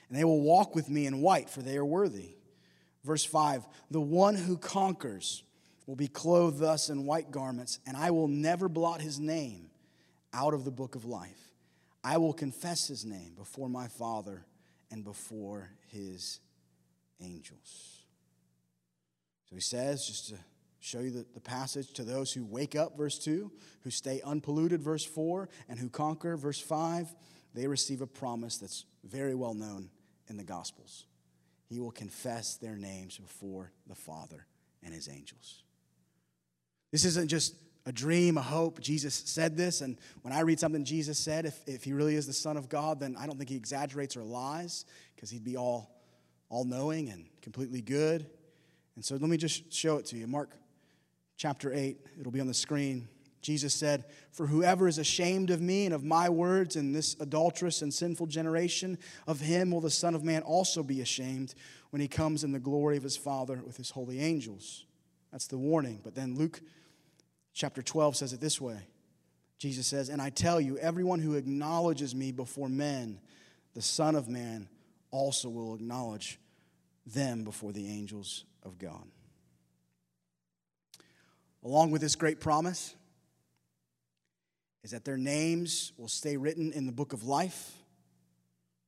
and 0.10 0.18
they 0.18 0.24
will 0.24 0.42
walk 0.42 0.76
with 0.76 0.90
me 0.90 1.06
in 1.06 1.22
white, 1.22 1.50
for 1.50 1.62
they 1.62 1.78
are 1.78 1.86
worthy. 1.86 2.36
Verse 3.04 3.24
5 3.24 3.66
The 3.92 4.02
one 4.02 4.36
who 4.36 4.58
conquers 4.58 5.44
will 5.86 5.96
be 5.96 6.08
clothed 6.08 6.60
thus 6.60 6.90
in 6.90 7.06
white 7.06 7.32
garments, 7.32 7.80
and 7.88 7.96
I 7.96 8.12
will 8.12 8.28
never 8.28 8.70
blot 8.70 9.02
his 9.02 9.20
name 9.20 9.70
out 10.34 10.54
of 10.54 10.66
the 10.66 10.72
book 10.72 10.96
of 10.96 11.06
life. 11.06 11.54
I 12.04 12.18
will 12.18 12.34
confess 12.34 12.88
his 12.88 13.06
name 13.06 13.34
before 13.36 13.70
my 13.70 13.88
Father 13.88 14.46
and 14.92 15.04
before 15.04 15.72
his 15.88 16.40
angels. 17.22 18.04
So 19.50 19.56
he 19.56 19.62
says, 19.62 20.06
just 20.06 20.30
to 20.30 20.36
show 20.80 21.00
you 21.00 21.12
the, 21.12 21.26
the 21.34 21.42
passage, 21.42 21.94
to 21.94 22.04
those 22.04 22.32
who 22.32 22.46
wake 22.46 22.76
up, 22.76 22.98
verse 22.98 23.18
2, 23.20 23.52
who 23.82 23.90
stay 23.90 24.22
unpolluted, 24.24 24.82
verse 24.82 25.04
4, 25.04 25.50
and 25.68 25.80
who 25.80 25.90
conquer, 25.90 26.38
verse 26.38 26.60
5, 26.60 27.14
they 27.54 27.68
receive 27.68 28.02
a 28.02 28.08
promise 28.08 28.58
that's 28.58 28.86
very 29.04 29.36
well 29.36 29.54
known 29.54 29.90
in 30.28 30.38
the 30.38 30.44
Gospels. 30.44 31.06
He 31.68 31.80
will 31.80 31.92
confess 31.92 32.56
their 32.56 32.76
names 32.76 33.18
before 33.18 33.72
the 33.88 33.96
Father 33.96 34.46
and 34.84 34.94
his 34.94 35.10
angels. 35.10 35.64
This 36.92 37.06
isn't 37.06 37.28
just 37.28 37.56
a 37.86 37.92
dream, 37.92 38.38
a 38.38 38.42
hope. 38.42 38.80
Jesus 38.80 39.16
said 39.16 39.58
this, 39.58 39.82
and 39.82 39.98
when 40.22 40.34
I 40.34 40.42
read 40.42 40.60
something 40.60 40.84
Jesus 40.84 41.18
said, 41.18 41.46
if, 41.46 41.60
if 41.68 41.84
he 41.84 41.94
really 41.94 42.16
is 42.16 42.28
the 42.28 42.34
Son 42.34 42.58
of 42.58 42.70
God, 42.70 43.00
then 43.00 43.16
I 43.18 43.26
don't 43.26 43.38
think 43.38 43.50
he 43.50 43.56
exaggerates 43.56 44.16
or 44.16 44.24
lies 44.24 44.86
because 45.16 45.30
he'd 45.30 45.44
be 45.44 45.58
all 45.58 45.99
all 46.50 46.66
knowing 46.66 47.10
and 47.10 47.26
completely 47.42 47.82
good. 47.82 48.28
And 48.96 49.06
so 49.06 49.16
let 49.16 49.30
me 49.30 49.38
just 49.38 49.72
show 49.72 49.98
it 49.98 50.06
to 50.08 50.18
you. 50.18 50.28
Mark 50.28 50.52
chapter 51.38 51.74
8, 51.74 51.98
it'll 52.20 52.32
be 52.32 52.42
on 52.42 52.48
the 52.48 52.54
screen. 52.54 53.08
Jesus 53.42 53.74
said, 53.74 54.06
For 54.32 54.48
whoever 54.48 54.88
is 54.88 54.98
ashamed 54.98 55.50
of 55.50 55.62
me 55.62 55.86
and 55.86 55.94
of 55.94 56.04
my 56.04 56.28
words 56.28 56.76
in 56.76 56.92
this 56.92 57.16
adulterous 57.20 57.82
and 57.82 57.94
sinful 57.94 58.28
generation, 58.28 58.98
of 59.28 59.40
him 59.40 59.72
will 59.72 59.80
the 59.82 59.90
Son 59.90 60.16
of 60.16 60.24
Man 60.24 60.42
also 60.42 60.84
be 60.84 61.02
ashamed 61.02 61.56
when 61.92 62.02
he 62.02 62.08
comes 62.08 62.44
in 62.44 62.52
the 62.52 62.60
glory 62.60 62.98
of 62.98 63.04
his 63.04 63.16
Father 63.16 63.62
with 63.66 63.78
his 63.78 63.92
holy 63.92 64.20
angels. 64.20 64.86
That's 65.32 65.48
the 65.48 65.58
warning. 65.58 66.02
But 66.04 66.16
then 66.16 66.36
Luke 66.36 66.62
chapter 67.54 67.82
12 67.82 68.18
says 68.18 68.34
it 68.34 68.42
this 68.42 68.60
way 68.60 68.88
Jesus 69.58 69.88
says, 69.88 70.10
And 70.10 70.22
I 70.22 70.30
tell 70.30 70.60
you, 70.60 70.78
everyone 70.78 71.20
who 71.20 71.36
acknowledges 71.36 72.16
me 72.16 72.32
before 72.32 72.70
men, 72.70 73.20
the 73.74 73.82
Son 73.82 74.16
of 74.16 74.28
Man, 74.28 74.68
also 75.12 75.50
will 75.50 75.76
acknowledge 75.76 76.40
them 77.06 77.44
before 77.44 77.72
the 77.72 77.88
angels 77.88 78.46
of 78.64 78.78
God. 78.78 79.08
Along 81.64 81.92
with 81.92 82.02
this 82.02 82.16
great 82.16 82.40
promise 82.40 82.96
is 84.84 84.92
that 84.92 85.04
their 85.04 85.18
names 85.18 85.92
will 85.98 86.08
stay 86.08 86.38
written 86.38 86.72
in 86.72 86.86
the 86.86 86.92
book 86.92 87.12
of 87.14 87.24
life. 87.24 87.72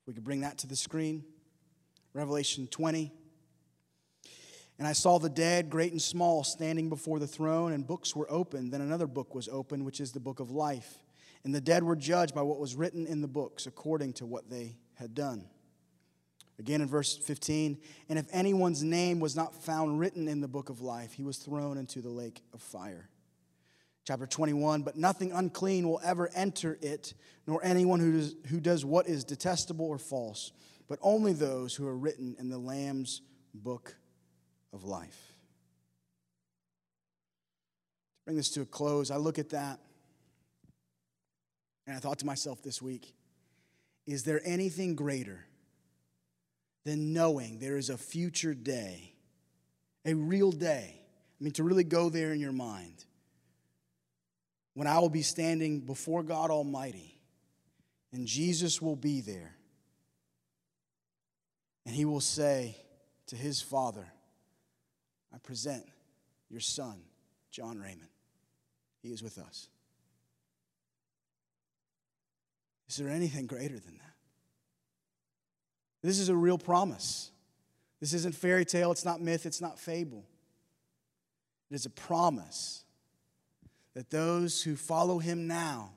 We 0.05 0.13
could 0.13 0.23
bring 0.23 0.41
that 0.41 0.59
to 0.59 0.67
the 0.67 0.75
screen. 0.75 1.23
Revelation 2.13 2.67
20. 2.67 3.11
And 4.79 4.87
I 4.87 4.93
saw 4.93 5.19
the 5.19 5.29
dead, 5.29 5.69
great 5.69 5.91
and 5.91 6.01
small, 6.01 6.43
standing 6.43 6.89
before 6.89 7.19
the 7.19 7.27
throne, 7.27 7.71
and 7.71 7.85
books 7.85 8.15
were 8.15 8.29
opened. 8.31 8.73
Then 8.73 8.81
another 8.81 9.05
book 9.05 9.35
was 9.35 9.47
opened, 9.47 9.85
which 9.85 9.99
is 9.99 10.11
the 10.11 10.19
book 10.19 10.39
of 10.39 10.49
life. 10.49 11.03
And 11.43 11.53
the 11.53 11.61
dead 11.61 11.83
were 11.83 11.95
judged 11.95 12.33
by 12.33 12.41
what 12.41 12.59
was 12.59 12.75
written 12.75 13.05
in 13.05 13.21
the 13.21 13.27
books, 13.27 13.67
according 13.67 14.13
to 14.13 14.25
what 14.25 14.49
they 14.49 14.77
had 14.95 15.13
done. 15.13 15.45
Again 16.59 16.81
in 16.81 16.87
verse 16.87 17.17
15, 17.17 17.79
and 18.09 18.19
if 18.19 18.25
anyone's 18.31 18.83
name 18.83 19.19
was 19.19 19.35
not 19.35 19.63
found 19.63 19.99
written 19.99 20.27
in 20.27 20.41
the 20.41 20.47
book 20.47 20.69
of 20.69 20.81
life, 20.81 21.13
he 21.13 21.23
was 21.23 21.37
thrown 21.37 21.77
into 21.77 22.01
the 22.01 22.09
lake 22.09 22.41
of 22.53 22.61
fire. 22.61 23.09
Chapter 24.05 24.27
21, 24.27 24.83
but 24.83 24.95
nothing 24.95 25.31
unclean 25.31 25.87
will 25.87 26.01
ever 26.03 26.29
enter 26.35 26.77
it, 26.81 27.13
nor 27.47 27.63
anyone 27.63 27.99
who 27.99 28.11
does, 28.11 28.35
who 28.47 28.59
does 28.59 28.85
what 28.85 29.07
is 29.07 29.23
detestable 29.23 29.85
or 29.85 29.97
false, 29.97 30.51
but 30.87 30.99
only 31.01 31.33
those 31.33 31.73
who 31.73 31.87
are 31.87 31.97
written 31.97 32.35
in 32.37 32.49
the 32.49 32.57
Lamb's 32.57 33.21
book 33.53 33.95
of 34.73 34.83
life. 34.83 35.33
To 38.19 38.25
bring 38.25 38.37
this 38.37 38.51
to 38.51 38.61
a 38.61 38.65
close, 38.65 39.09
I 39.09 39.17
look 39.17 39.39
at 39.39 39.49
that 39.49 39.79
and 41.87 41.95
I 41.95 41.99
thought 41.99 42.19
to 42.19 42.25
myself 42.25 42.61
this 42.61 42.81
week 42.81 43.13
is 44.07 44.23
there 44.23 44.41
anything 44.43 44.95
greater? 44.95 45.45
Than 46.83 47.13
knowing 47.13 47.59
there 47.59 47.77
is 47.77 47.89
a 47.89 47.97
future 47.97 48.53
day, 48.53 49.13
a 50.05 50.13
real 50.13 50.51
day, 50.51 50.95
I 51.39 51.43
mean, 51.43 51.53
to 51.53 51.63
really 51.63 51.83
go 51.83 52.09
there 52.09 52.33
in 52.33 52.39
your 52.39 52.51
mind. 52.51 53.05
When 54.73 54.87
I 54.87 54.99
will 54.99 55.09
be 55.09 55.21
standing 55.21 55.81
before 55.81 56.23
God 56.23 56.49
Almighty, 56.49 57.19
and 58.13 58.25
Jesus 58.25 58.81
will 58.81 58.95
be 58.95 59.21
there, 59.21 59.55
and 61.85 61.95
he 61.95 62.05
will 62.05 62.21
say 62.21 62.77
to 63.27 63.35
his 63.35 63.61
Father, 63.61 64.05
I 65.33 65.37
present 65.37 65.83
your 66.49 66.59
son, 66.59 67.01
John 67.51 67.79
Raymond. 67.79 68.09
He 69.01 69.09
is 69.09 69.23
with 69.23 69.37
us. 69.37 69.67
Is 72.87 72.97
there 72.97 73.09
anything 73.09 73.47
greater 73.47 73.79
than 73.79 73.97
that? 73.97 74.10
This 76.01 76.19
is 76.19 76.29
a 76.29 76.35
real 76.35 76.57
promise. 76.57 77.31
This 77.99 78.13
isn't 78.13 78.35
fairy 78.35 78.65
tale, 78.65 78.91
it's 78.91 79.05
not 79.05 79.21
myth, 79.21 79.45
it's 79.45 79.61
not 79.61 79.79
fable. 79.79 80.25
It 81.69 81.75
is 81.75 81.85
a 81.85 81.91
promise 81.91 82.83
that 83.93 84.09
those 84.09 84.63
who 84.63 84.75
follow 84.75 85.19
him 85.19 85.47
now, 85.47 85.91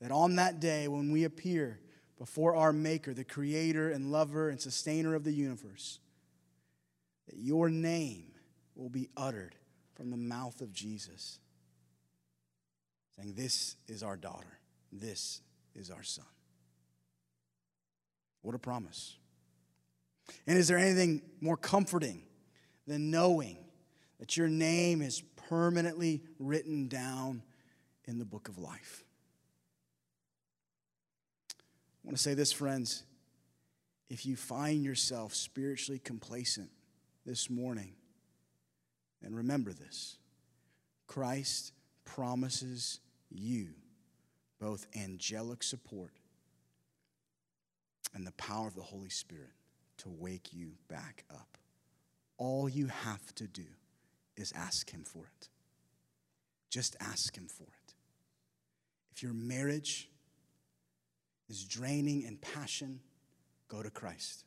that 0.00 0.10
on 0.10 0.36
that 0.36 0.60
day 0.60 0.88
when 0.88 1.10
we 1.10 1.24
appear 1.24 1.80
before 2.18 2.54
our 2.54 2.72
Maker, 2.72 3.14
the 3.14 3.24
creator 3.24 3.90
and 3.90 4.12
lover 4.12 4.50
and 4.50 4.60
sustainer 4.60 5.14
of 5.14 5.24
the 5.24 5.32
universe, 5.32 6.00
that 7.26 7.38
your 7.38 7.70
name 7.70 8.32
will 8.74 8.90
be 8.90 9.08
uttered 9.16 9.54
from 9.94 10.10
the 10.10 10.16
mouth 10.16 10.60
of 10.60 10.72
Jesus, 10.72 11.38
saying, 13.16 13.34
This 13.34 13.76
is 13.88 14.02
our 14.02 14.16
daughter, 14.16 14.58
this 14.92 15.40
is 15.74 15.90
our 15.90 16.02
son. 16.02 16.26
What 18.42 18.54
a 18.54 18.58
promise. 18.58 19.16
And 20.46 20.58
is 20.58 20.68
there 20.68 20.78
anything 20.78 21.22
more 21.40 21.56
comforting 21.56 22.22
than 22.86 23.10
knowing 23.10 23.58
that 24.18 24.36
your 24.36 24.48
name 24.48 25.02
is 25.02 25.22
permanently 25.48 26.22
written 26.38 26.88
down 26.88 27.42
in 28.04 28.18
the 28.18 28.24
book 28.24 28.48
of 28.48 28.58
life? 28.58 29.04
I 31.52 32.06
want 32.06 32.16
to 32.16 32.22
say 32.22 32.34
this, 32.34 32.52
friends. 32.52 33.04
If 34.08 34.26
you 34.26 34.34
find 34.34 34.84
yourself 34.84 35.34
spiritually 35.34 36.00
complacent 36.00 36.70
this 37.24 37.48
morning, 37.48 37.94
then 39.22 39.34
remember 39.34 39.72
this 39.72 40.16
Christ 41.06 41.72
promises 42.04 43.00
you 43.30 43.68
both 44.58 44.86
angelic 44.96 45.62
support 45.62 46.12
and 48.14 48.26
the 48.26 48.32
power 48.32 48.66
of 48.66 48.74
the 48.74 48.82
Holy 48.82 49.08
Spirit 49.08 49.52
to 50.00 50.08
wake 50.08 50.52
you 50.52 50.72
back 50.88 51.24
up. 51.30 51.58
All 52.38 52.68
you 52.68 52.86
have 52.86 53.34
to 53.36 53.46
do 53.46 53.66
is 54.36 54.52
ask 54.56 54.90
Him 54.90 55.04
for 55.04 55.24
it. 55.24 55.48
Just 56.70 56.96
ask 57.00 57.36
Him 57.36 57.48
for 57.48 57.64
it. 57.64 57.94
If 59.12 59.22
your 59.22 59.34
marriage 59.34 60.08
is 61.48 61.64
draining 61.64 62.22
in 62.22 62.38
passion, 62.38 63.00
go 63.68 63.82
to 63.82 63.90
Christ. 63.90 64.44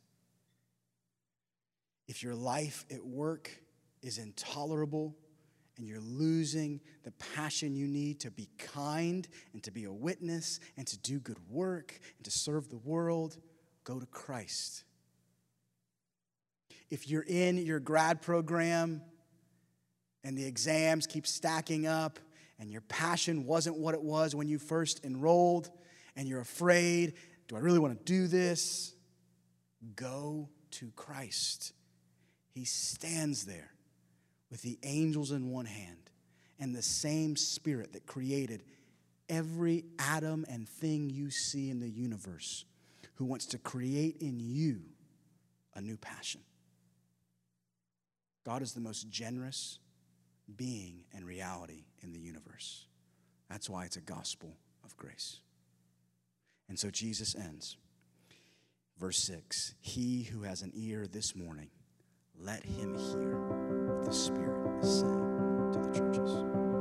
If 2.07 2.23
your 2.23 2.35
life 2.35 2.85
at 2.91 3.05
work 3.05 3.51
is 4.01 4.17
intolerable 4.17 5.15
and 5.77 5.87
you're 5.87 5.99
losing 6.01 6.79
the 7.03 7.11
passion 7.35 7.75
you 7.75 7.87
need 7.87 8.19
to 8.21 8.31
be 8.31 8.49
kind 8.57 9.27
and 9.53 9.63
to 9.63 9.71
be 9.71 9.85
a 9.85 9.93
witness 9.93 10.59
and 10.77 10.87
to 10.87 10.97
do 10.99 11.19
good 11.19 11.39
work 11.49 11.99
and 12.17 12.25
to 12.25 12.31
serve 12.31 12.69
the 12.69 12.77
world, 12.77 13.37
go 13.83 13.99
to 13.99 14.05
Christ. 14.07 14.83
If 16.93 17.09
you're 17.09 17.25
in 17.27 17.57
your 17.57 17.79
grad 17.79 18.21
program 18.21 19.01
and 20.23 20.37
the 20.37 20.45
exams 20.45 21.07
keep 21.07 21.25
stacking 21.25 21.87
up 21.87 22.19
and 22.59 22.69
your 22.69 22.81
passion 22.81 23.47
wasn't 23.47 23.79
what 23.79 23.95
it 23.95 24.03
was 24.03 24.35
when 24.35 24.47
you 24.47 24.59
first 24.59 25.03
enrolled 25.03 25.71
and 26.15 26.27
you're 26.27 26.39
afraid, 26.39 27.15
do 27.47 27.55
I 27.55 27.61
really 27.61 27.79
want 27.79 27.97
to 27.97 28.03
do 28.05 28.27
this? 28.27 28.93
Go 29.95 30.49
to 30.69 30.91
Christ. 30.95 31.73
He 32.51 32.63
stands 32.63 33.45
there 33.45 33.71
with 34.51 34.61
the 34.61 34.77
angels 34.83 35.31
in 35.31 35.49
one 35.49 35.65
hand 35.65 36.11
and 36.59 36.75
the 36.75 36.83
same 36.83 37.35
spirit 37.35 37.93
that 37.93 38.05
created 38.05 38.61
every 39.29 39.83
atom 39.97 40.45
and 40.47 40.69
thing 40.69 41.09
you 41.09 41.31
see 41.31 41.71
in 41.71 41.79
the 41.79 41.89
universe, 41.89 42.65
who 43.15 43.25
wants 43.25 43.47
to 43.47 43.57
create 43.57 44.17
in 44.21 44.39
you 44.39 44.83
a 45.73 45.81
new 45.81 45.97
passion. 45.97 46.41
God 48.45 48.61
is 48.61 48.73
the 48.73 48.81
most 48.81 49.09
generous 49.09 49.79
being 50.55 51.05
and 51.13 51.25
reality 51.25 51.85
in 52.01 52.11
the 52.11 52.19
universe. 52.19 52.85
That's 53.49 53.69
why 53.69 53.85
it's 53.85 53.95
a 53.95 54.01
gospel 54.01 54.57
of 54.83 54.95
grace. 54.97 55.39
And 56.67 56.77
so 56.77 56.89
Jesus 56.89 57.35
ends. 57.35 57.77
Verse 58.97 59.19
6 59.19 59.75
He 59.79 60.23
who 60.23 60.43
has 60.43 60.61
an 60.61 60.71
ear 60.75 61.07
this 61.07 61.35
morning, 61.35 61.69
let 62.39 62.63
him 62.65 62.97
hear 62.97 63.39
what 63.39 64.05
the 64.05 64.13
Spirit 64.13 64.83
is 64.83 64.99
saying 64.99 65.71
to 65.73 65.79
the 65.79 65.93
churches. 65.97 66.72